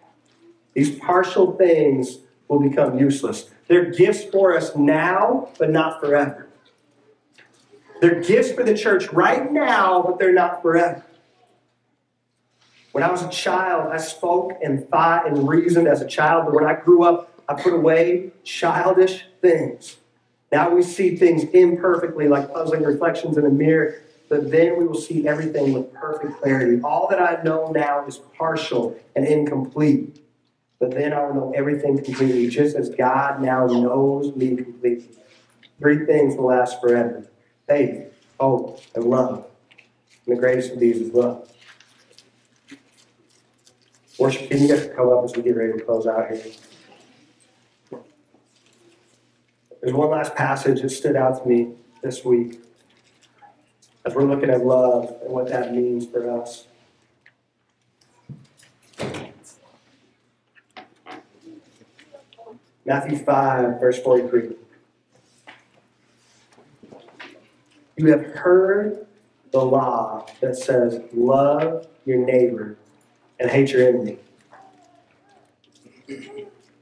these 0.73 0.97
partial 0.99 1.53
things 1.53 2.19
will 2.47 2.59
become 2.59 2.97
useless. 2.97 3.49
They're 3.67 3.91
gifts 3.91 4.23
for 4.23 4.55
us 4.55 4.75
now, 4.75 5.49
but 5.59 5.69
not 5.69 5.99
forever. 5.99 6.47
They're 7.99 8.21
gifts 8.21 8.51
for 8.51 8.63
the 8.63 8.77
church 8.77 9.11
right 9.11 9.51
now, 9.51 10.03
but 10.03 10.19
they're 10.19 10.33
not 10.33 10.61
forever. 10.61 11.03
When 12.91 13.03
I 13.03 13.11
was 13.11 13.21
a 13.21 13.29
child, 13.29 13.91
I 13.91 13.97
spoke 13.97 14.53
and 14.63 14.87
thought 14.89 15.27
and 15.27 15.47
reasoned 15.47 15.87
as 15.87 16.01
a 16.01 16.07
child, 16.07 16.45
but 16.45 16.53
when 16.53 16.65
I 16.65 16.73
grew 16.73 17.03
up, 17.03 17.31
I 17.47 17.53
put 17.53 17.73
away 17.73 18.31
childish 18.43 19.25
things. 19.41 19.97
Now 20.51 20.69
we 20.69 20.81
see 20.81 21.15
things 21.15 21.43
imperfectly, 21.43 22.27
like 22.27 22.53
puzzling 22.53 22.83
reflections 22.83 23.37
in 23.37 23.45
a 23.45 23.49
mirror, 23.49 24.01
but 24.29 24.49
then 24.51 24.77
we 24.77 24.85
will 24.85 24.99
see 24.99 25.27
everything 25.27 25.73
with 25.73 25.93
perfect 25.93 26.41
clarity. 26.41 26.81
All 26.81 27.07
that 27.09 27.21
I 27.21 27.41
know 27.43 27.71
now 27.71 28.05
is 28.05 28.17
partial 28.37 28.95
and 29.15 29.25
incomplete, 29.25 30.21
but 30.79 30.91
then 30.91 31.13
I 31.13 31.25
will 31.25 31.33
know 31.33 31.53
everything 31.55 32.01
completely, 32.03 32.49
just 32.49 32.75
as 32.75 32.89
God 32.89 33.41
now 33.41 33.65
knows 33.65 34.35
me 34.35 34.55
completely. 34.55 35.09
Three 35.79 36.05
things 36.05 36.35
will 36.35 36.45
last 36.45 36.79
forever 36.81 37.27
faith, 37.67 38.13
hope, 38.39 38.81
and 38.95 39.03
love. 39.05 39.45
And 40.25 40.37
the 40.37 40.39
greatest 40.39 40.71
of 40.71 40.79
these 40.79 40.97
is 40.97 41.13
love. 41.13 41.51
Worship, 44.17 44.49
can 44.49 44.61
you 44.61 44.67
guys 44.69 44.89
come 44.95 45.09
up 45.09 45.25
as 45.25 45.35
we 45.35 45.43
get 45.43 45.55
ready 45.55 45.73
to 45.73 45.79
close 45.83 46.07
out 46.07 46.31
here? 46.31 46.53
There's 49.81 49.93
one 49.93 50.09
last 50.09 50.33
passage 50.33 50.81
that 50.81 50.89
stood 50.89 51.15
out 51.15 51.43
to 51.43 51.47
me 51.49 51.73
this 52.01 52.25
week 52.25 52.59
as 54.05 54.15
we're 54.15 54.23
looking 54.23 54.49
at 54.49 54.65
love 54.65 55.13
and 55.21 55.31
what 55.31 55.49
that 55.49 55.75
means 55.75 56.07
for 56.07 56.29
us. 56.41 56.65
Matthew 62.87 63.17
5, 63.17 63.79
verse 63.79 64.01
43. 64.01 64.55
You 67.97 68.07
have 68.07 68.25
heard 68.25 69.05
the 69.51 69.63
law 69.63 70.25
that 70.41 70.55
says, 70.55 70.99
Love 71.13 71.85
your 72.05 72.17
neighbor 72.17 72.77
and 73.39 73.51
hate 73.51 73.71
your 73.71 73.87
enemy. 73.87 74.17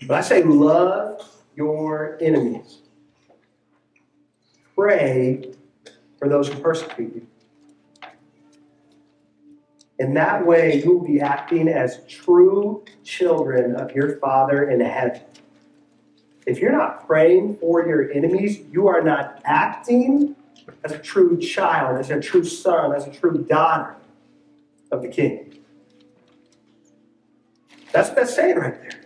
But 0.08 0.12
I 0.12 0.22
say, 0.22 0.44
Love 0.44 1.22
your 1.56 2.18
enemies 2.22 2.80
pray 4.76 5.42
for 6.20 6.28
those 6.28 6.50
who 6.50 6.60
persecute 6.60 7.16
you. 7.16 7.28
In 9.98 10.14
that 10.16 10.46
way, 10.46 10.82
you 10.84 10.98
will 10.98 11.08
be 11.08 11.22
acting 11.22 11.70
as 11.70 12.06
true 12.08 12.84
children 13.04 13.76
of 13.76 13.92
your 13.94 14.18
Father 14.18 14.70
in 14.70 14.82
heaven. 14.82 15.22
If 16.46 16.60
you're 16.60 16.72
not 16.72 17.08
praying 17.08 17.58
for 17.58 17.86
your 17.88 18.12
enemies, 18.12 18.60
you 18.72 18.88
are 18.88 19.02
not 19.02 19.42
acting 19.46 20.36
as 20.84 20.92
a 20.92 21.00
true 21.00 21.40
child, 21.40 21.98
as 22.00 22.12
a 22.12 22.20
true 22.20 22.44
son, 22.44 22.94
as 22.94 23.08
a 23.08 23.12
true 23.12 23.44
daughter 23.44 23.96
of 24.92 25.02
the 25.02 25.08
King. 25.08 25.60
That's 27.92 28.10
what 28.10 28.18
that's 28.18 28.36
saying 28.36 28.58
right 28.58 28.80
there. 28.82 29.02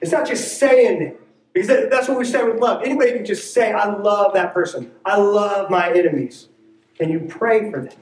It's 0.00 0.12
not 0.12 0.26
just 0.26 0.58
saying 0.58 1.02
it. 1.02 1.20
Because 1.52 1.90
that's 1.90 2.08
what 2.08 2.18
we 2.18 2.24
say 2.24 2.44
with 2.44 2.60
love. 2.60 2.82
Anybody 2.84 3.12
can 3.12 3.24
just 3.24 3.52
say, 3.52 3.72
I 3.72 3.88
love 3.88 4.34
that 4.34 4.54
person. 4.54 4.92
I 5.04 5.16
love 5.16 5.70
my 5.70 5.90
enemies. 5.90 6.48
Can 6.96 7.10
you 7.10 7.20
pray 7.28 7.70
for 7.70 7.82
them? 7.82 7.98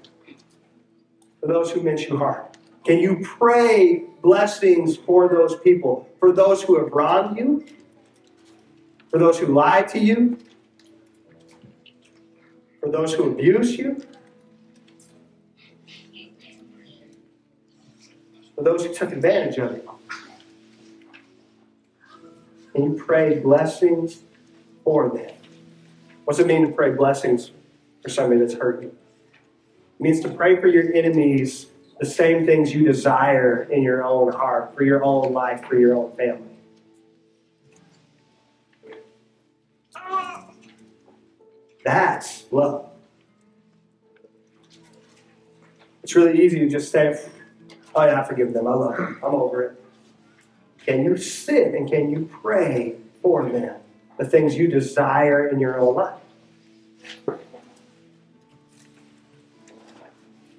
For 1.41 1.47
those 1.47 1.71
who 1.71 1.81
meant 1.81 2.07
you 2.09 2.19
harm. 2.19 2.46
Can 2.87 3.01
you 3.01 3.19
pray 3.23 4.05
blessings 4.23 4.97
for 4.97 5.29
those 5.29 5.59
people? 5.61 6.09
For 6.21 6.31
those 6.31 6.63
who 6.63 6.79
have 6.79 6.93
wronged 6.93 7.37
you? 7.37 7.67
For 9.11 9.19
those 9.19 9.39
who 9.41 9.47
lied 9.47 9.89
to 9.89 9.99
you? 9.99 10.39
For 12.81 12.89
those 12.89 13.13
who 13.13 13.33
abuse 13.33 13.77
you? 13.77 14.01
For 18.55 18.63
those 18.63 18.85
who 18.85 18.95
took 18.95 19.11
advantage 19.13 19.59
of 19.59 19.73
you? 19.73 19.91
and 22.77 22.85
you 22.85 23.03
pray 23.03 23.39
blessings 23.39 24.21
for 24.85 25.09
them. 25.09 25.35
What's 26.25 26.39
it 26.39 26.47
mean 26.47 26.67
to 26.67 26.73
pray 26.73 26.93
blessings 26.93 27.51
for 28.03 28.11
somebody 28.11 28.41
that's 28.41 28.55
hurt 28.55 28.83
you? 28.83 28.89
It 28.89 30.03
means 30.03 30.21
to 30.21 30.29
pray 30.29 30.61
for 30.61 30.69
your 30.69 30.93
enemies 30.93 31.67
the 31.99 32.07
same 32.07 32.45
things 32.45 32.75
you 32.75 32.85
desire 32.85 33.63
in 33.71 33.83
your 33.83 34.05
own 34.05 34.33
heart, 34.33 34.75
for 34.75 34.83
your 34.85 35.03
own 35.03 35.33
life, 35.33 35.65
for 35.65 35.79
your 35.79 35.95
own 35.95 36.15
family. 36.17 36.43
That's 41.85 42.45
love. 42.51 42.91
It's 46.03 46.15
really 46.15 46.45
easy 46.45 46.59
to 46.61 46.69
just 46.69 46.91
say, 46.91 47.19
oh 47.95 48.05
yeah, 48.05 48.21
I 48.21 48.25
forgive 48.25 48.53
them. 48.53 48.67
I 48.67 48.75
love 48.75 48.97
them. 48.97 49.21
I'm 49.25 49.35
over 49.35 49.63
it. 49.63 49.83
Can 50.85 51.05
you 51.05 51.17
sit 51.17 51.75
and 51.75 51.89
can 51.91 52.11
you 52.11 52.29
pray 52.43 52.97
for 53.23 53.49
them? 53.49 53.77
The 54.19 54.25
things 54.25 54.57
you 54.57 54.69
desire 54.69 55.49
in 55.49 55.61
your 55.61 55.79
own 55.79 55.95
life. 55.95 56.21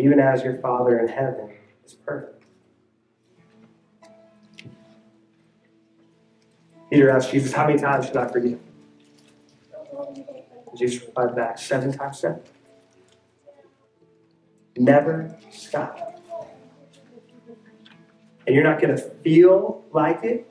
even 0.00 0.18
as 0.18 0.42
your 0.42 0.58
Father 0.58 0.98
in 0.98 1.08
heaven 1.08 1.50
is 1.84 1.94
perfect. 1.94 2.44
Peter 6.90 7.10
asked 7.10 7.30
Jesus, 7.30 7.52
How 7.52 7.66
many 7.66 7.78
times 7.78 8.06
should 8.06 8.16
I 8.16 8.26
forgive? 8.26 8.58
Jesus 10.76 11.04
replied 11.04 11.36
back, 11.36 11.58
Seven 11.58 11.92
times 11.92 12.18
seven. 12.18 12.40
Never 14.76 15.36
stop. 15.50 16.20
And 18.46 18.54
you're 18.54 18.64
not 18.64 18.80
going 18.80 18.96
to 18.96 19.02
feel 19.02 19.84
like 19.92 20.24
it. 20.24 20.50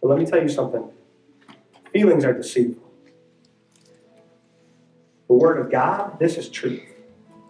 But 0.00 0.08
let 0.08 0.18
me 0.18 0.26
tell 0.26 0.42
you 0.42 0.48
something 0.48 0.90
feelings 1.92 2.24
are 2.24 2.32
deceitful. 2.32 2.90
The 5.28 5.34
Word 5.34 5.64
of 5.64 5.70
God, 5.70 6.18
this 6.18 6.36
is 6.36 6.48
truth. 6.48 6.89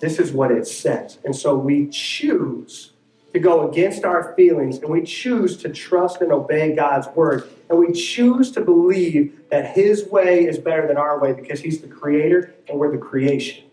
This 0.00 0.18
is 0.18 0.32
what 0.32 0.50
it 0.50 0.66
says. 0.66 1.18
And 1.24 1.36
so 1.36 1.54
we 1.56 1.86
choose 1.88 2.92
to 3.32 3.38
go 3.38 3.68
against 3.68 4.04
our 4.04 4.34
feelings 4.34 4.78
and 4.78 4.88
we 4.88 5.02
choose 5.02 5.56
to 5.58 5.68
trust 5.68 6.20
and 6.20 6.32
obey 6.32 6.74
God's 6.74 7.06
Word. 7.08 7.48
And 7.68 7.78
we 7.78 7.92
choose 7.92 8.50
to 8.52 8.62
believe 8.62 9.38
that 9.50 9.76
His 9.76 10.08
way 10.08 10.46
is 10.46 10.58
better 10.58 10.88
than 10.88 10.96
our 10.96 11.20
way 11.20 11.34
because 11.34 11.60
He's 11.60 11.80
the 11.80 11.86
Creator 11.86 12.54
and 12.68 12.78
we're 12.78 12.90
the 12.90 12.98
creation. 12.98 13.64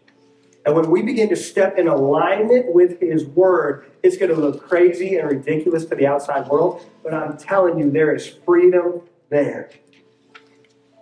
And 0.66 0.76
when 0.76 0.92
we 0.92 1.02
begin 1.02 1.30
to 1.30 1.36
step 1.38 1.78
in 1.78 1.88
alignment 1.88 2.74
with 2.74 3.00
His 3.00 3.26
Word, 3.26 3.90
it's 4.04 4.18
going 4.18 4.30
to 4.30 4.38
look 4.38 4.68
crazy 4.68 5.16
and 5.16 5.30
ridiculous 5.30 5.86
to 5.86 5.96
the 5.96 6.06
outside 6.06 6.48
world. 6.50 6.86
But 7.04 7.14
I'm 7.14 7.38
telling 7.38 7.80
you, 7.80 7.90
there 7.90 8.14
is 8.14 8.28
freedom 8.28 9.02
there. 9.30 9.72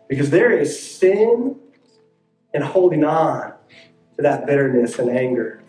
Because 0.07 0.29
there 0.29 0.51
is 0.51 0.79
sin 0.79 1.55
and 2.53 2.63
holding 2.63 3.03
on 3.03 3.54
to 4.15 4.21
that 4.21 4.45
bitterness 4.45 4.97
and 4.99 5.09
anger. 5.09 5.63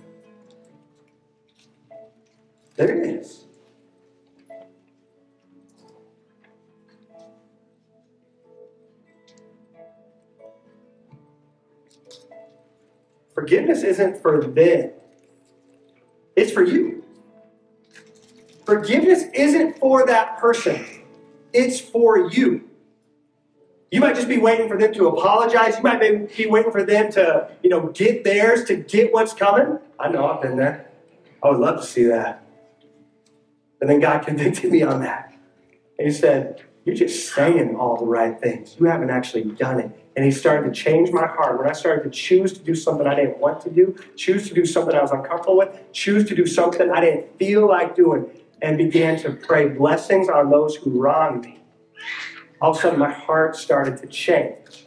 There 2.76 2.90
it 2.90 3.06
is. 3.06 3.44
Forgiveness 13.34 13.82
isn't 13.82 14.22
for 14.22 14.42
them, 14.42 14.92
it's 16.34 16.50
for 16.52 16.62
you. 16.62 17.04
Forgiveness 18.64 19.24
isn't 19.34 19.78
for 19.78 20.06
that 20.06 20.38
person, 20.38 20.84
it's 21.52 21.78
for 21.78 22.30
you. 22.30 22.68
You 23.90 24.00
might 24.00 24.16
just 24.16 24.28
be 24.28 24.38
waiting 24.38 24.68
for 24.68 24.76
them 24.76 24.92
to 24.94 25.08
apologize. 25.08 25.76
You 25.76 25.82
might 25.82 26.00
be 26.00 26.46
waiting 26.46 26.72
for 26.72 26.82
them 26.82 27.10
to, 27.12 27.50
you 27.62 27.70
know, 27.70 27.88
get 27.88 28.24
theirs, 28.24 28.64
to 28.64 28.76
get 28.76 29.12
what's 29.12 29.32
coming. 29.32 29.78
I 29.98 30.08
know 30.08 30.26
I've 30.26 30.42
been 30.42 30.56
there. 30.56 30.90
I 31.42 31.50
would 31.50 31.60
love 31.60 31.80
to 31.80 31.86
see 31.86 32.04
that. 32.04 32.44
And 33.80 33.88
then 33.88 34.00
God 34.00 34.18
convicted 34.26 34.72
me 34.72 34.82
on 34.82 35.00
that. 35.02 35.32
And 35.98 36.08
He 36.08 36.12
said, 36.12 36.64
You're 36.84 36.96
just 36.96 37.32
saying 37.32 37.76
all 37.76 37.96
the 37.96 38.06
right 38.06 38.38
things. 38.40 38.76
You 38.78 38.86
haven't 38.86 39.10
actually 39.10 39.44
done 39.44 39.80
it. 39.80 40.06
And 40.16 40.24
he 40.24 40.30
started 40.30 40.72
to 40.72 40.80
change 40.80 41.12
my 41.12 41.26
heart. 41.26 41.58
When 41.58 41.68
I 41.68 41.72
started 41.72 42.04
to 42.04 42.10
choose 42.10 42.54
to 42.54 42.60
do 42.60 42.74
something 42.74 43.06
I 43.06 43.14
didn't 43.14 43.38
want 43.38 43.60
to 43.62 43.70
do, 43.70 43.94
choose 44.16 44.48
to 44.48 44.54
do 44.54 44.64
something 44.64 44.94
I 44.94 45.02
was 45.02 45.10
uncomfortable 45.10 45.58
with, 45.58 45.92
choose 45.92 46.26
to 46.28 46.34
do 46.34 46.46
something 46.46 46.90
I 46.90 47.02
didn't 47.02 47.38
feel 47.38 47.68
like 47.68 47.94
doing, 47.94 48.30
and 48.62 48.78
began 48.78 49.18
to 49.20 49.32
pray 49.32 49.68
blessings 49.68 50.30
on 50.30 50.50
those 50.50 50.74
who 50.76 50.98
wronged 50.98 51.44
me, 51.44 51.60
all 52.60 52.70
of 52.70 52.78
a 52.78 52.80
sudden 52.80 52.98
my 52.98 53.12
heart 53.12 53.56
started 53.56 53.98
to 53.98 54.06
change. 54.06 54.86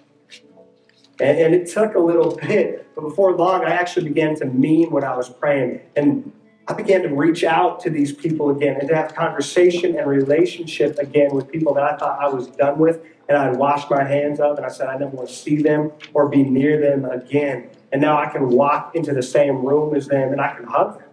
And, 1.20 1.38
and 1.38 1.56
it 1.56 1.70
took 1.70 1.96
a 1.96 2.00
little 2.00 2.36
bit, 2.48 2.88
but 2.96 3.02
before 3.02 3.36
long, 3.36 3.66
I 3.66 3.72
actually 3.72 4.08
began 4.08 4.36
to 4.36 4.46
mean 4.46 4.92
what 4.92 5.04
I 5.04 5.16
was 5.16 5.30
praying. 5.30 5.82
And 5.96 6.32
I 6.68 6.74
began 6.74 7.02
to 7.02 7.10
reach 7.10 7.44
out 7.44 7.80
to 7.82 7.90
these 7.90 8.14
people 8.14 8.52
again 8.52 8.78
and 8.80 8.88
to 8.90 8.96
have 8.96 9.16
conversation 9.16 9.98
and 9.98 10.08
relationship 10.08 11.00
again 11.00 11.34
with 11.34 11.52
people 11.52 11.74
that 11.74 11.84
I 11.84 11.98
thought 11.98 12.20
I 12.22 12.30
was 12.30 12.48
done 12.48 12.78
with 12.78 13.04
and 13.28 13.38
I'd 13.38 13.56
washed 13.58 13.90
my 13.90 14.04
hands 14.04 14.40
of 14.40 14.58
and 14.58 14.66
I 14.66 14.70
said 14.70 14.88
I 14.88 14.98
never 14.98 15.16
want 15.16 15.30
to 15.30 15.34
see 15.34 15.62
them 15.62 15.92
or 16.14 16.28
be 16.30 16.44
near 16.44 16.80
them 16.80 17.06
again. 17.06 17.70
And 17.92 18.02
now 18.02 18.20
I 18.20 18.28
can 18.28 18.50
walk 18.50 18.96
into 18.96 19.14
the 19.14 19.24
same 19.24 19.66
room 19.66 19.96
as 19.96 20.08
them 20.08 20.32
and 20.32 20.40
I 20.40 20.54
can 20.54 20.66
hug 20.66 21.00
them. 21.00 21.10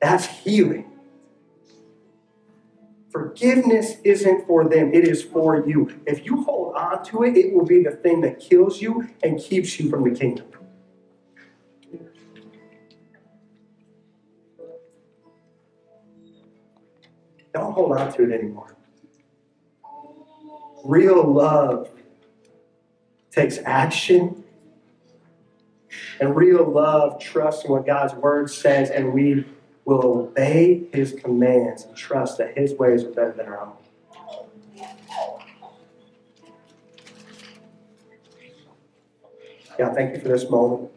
That's 0.00 0.26
healing. 0.26 0.90
Forgiveness 3.14 3.98
isn't 4.02 4.44
for 4.44 4.68
them, 4.68 4.92
it 4.92 5.06
is 5.06 5.22
for 5.22 5.64
you. 5.64 5.88
If 6.04 6.26
you 6.26 6.42
hold 6.42 6.74
on 6.74 7.04
to 7.04 7.22
it, 7.22 7.36
it 7.36 7.52
will 7.52 7.64
be 7.64 7.80
the 7.80 7.92
thing 7.92 8.20
that 8.22 8.40
kills 8.40 8.82
you 8.82 9.08
and 9.22 9.38
keeps 9.38 9.78
you 9.78 9.88
from 9.88 10.02
the 10.02 10.18
kingdom. 10.18 10.46
Don't 17.54 17.72
hold 17.72 17.92
on 17.92 18.12
to 18.14 18.24
it 18.24 18.32
anymore. 18.32 18.74
Real 20.84 21.22
love 21.22 21.90
takes 23.30 23.58
action. 23.64 24.42
And 26.18 26.34
real 26.34 26.68
love 26.68 27.20
trusts 27.20 27.64
in 27.64 27.70
what 27.70 27.86
God's 27.86 28.14
word 28.14 28.50
says, 28.50 28.90
and 28.90 29.12
we 29.12 29.44
will 29.84 30.04
obey 30.04 30.84
his 30.92 31.12
commands 31.12 31.84
and 31.84 31.96
trust 31.96 32.38
that 32.38 32.56
his 32.56 32.74
ways 32.74 33.04
are 33.04 33.10
better 33.10 33.32
than 33.32 33.46
our 33.46 33.60
own. 33.60 33.72
God, 39.76 39.94
thank 39.94 40.14
you 40.14 40.20
for 40.20 40.28
this 40.28 40.48
moment. 40.48 40.90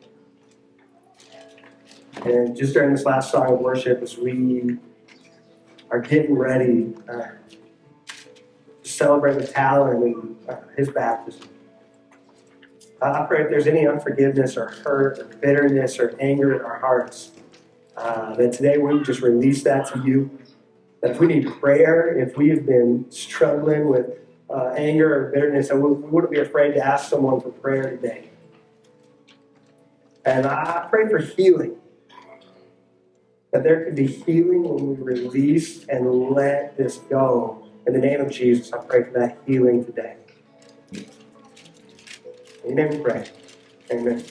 And 2.24 2.56
just 2.56 2.74
during 2.74 2.94
this 2.94 3.06
last 3.06 3.32
song 3.32 3.54
of 3.54 3.60
worship, 3.60 4.02
as 4.02 4.18
we 4.18 4.78
are 5.90 6.00
getting 6.00 6.36
ready 6.36 6.94
uh, 7.10 7.28
celebrate 8.84 9.36
the 9.36 9.48
Talon 9.48 10.04
and 10.04 10.50
uh, 10.50 10.56
his 10.76 10.90
baptism. 10.90 11.50
I 13.02 13.26
pray 13.26 13.44
if 13.44 13.50
there's 13.50 13.68
any 13.68 13.86
unforgiveness 13.86 14.58
or 14.58 14.70
hurt 14.70 15.20
or 15.20 15.26
bitterness 15.26 16.00
or 16.00 16.16
anger 16.20 16.56
in 16.56 16.62
our 16.62 16.80
hearts, 16.80 17.32
uh, 17.98 18.36
that 18.36 18.54
today 18.54 18.78
we 18.78 19.02
just 19.04 19.22
release 19.22 19.64
that 19.64 19.88
to 19.94 20.04
you. 20.06 20.40
That 21.02 21.12
if 21.12 21.20
we 21.20 21.28
need 21.28 21.48
prayer, 21.60 22.18
if 22.18 22.38
we 22.38 22.50
have 22.50 22.66
been 22.66 23.06
struggling 23.10 23.88
with 23.88 24.06
uh, 24.50 24.74
anger 24.78 25.14
or 25.14 25.32
bitterness, 25.32 25.72
we, 25.72 25.80
we 25.80 26.10
wouldn't 26.10 26.32
be 26.32 26.40
afraid 26.40 26.74
to 26.74 26.86
ask 26.86 27.10
someone 27.10 27.42
for 27.42 27.50
prayer 27.50 27.90
today. 27.90 28.30
And 30.26 30.46
I 30.46 30.88
pray 30.90 31.10
for 31.10 31.20
healing. 31.20 31.78
That 33.52 33.64
there 33.64 33.86
could 33.86 33.96
be 33.96 34.08
healing 34.08 34.64
when 34.64 34.98
we 34.98 35.04
release 35.04 35.86
and 35.86 36.32
let 36.32 36.78
this 36.78 36.98
go 36.98 37.68
in 37.88 37.94
the 37.94 38.00
name 38.00 38.20
of 38.20 38.30
Jesus, 38.30 38.74
I 38.74 38.80
pray 38.80 39.04
for 39.04 39.12
that 39.12 39.38
healing 39.48 39.86
today. 39.86 40.18
In 40.92 41.06
your 42.66 42.76
name 42.76 42.90
we 42.90 42.98
pray. 42.98 43.30
Amen. 43.90 44.24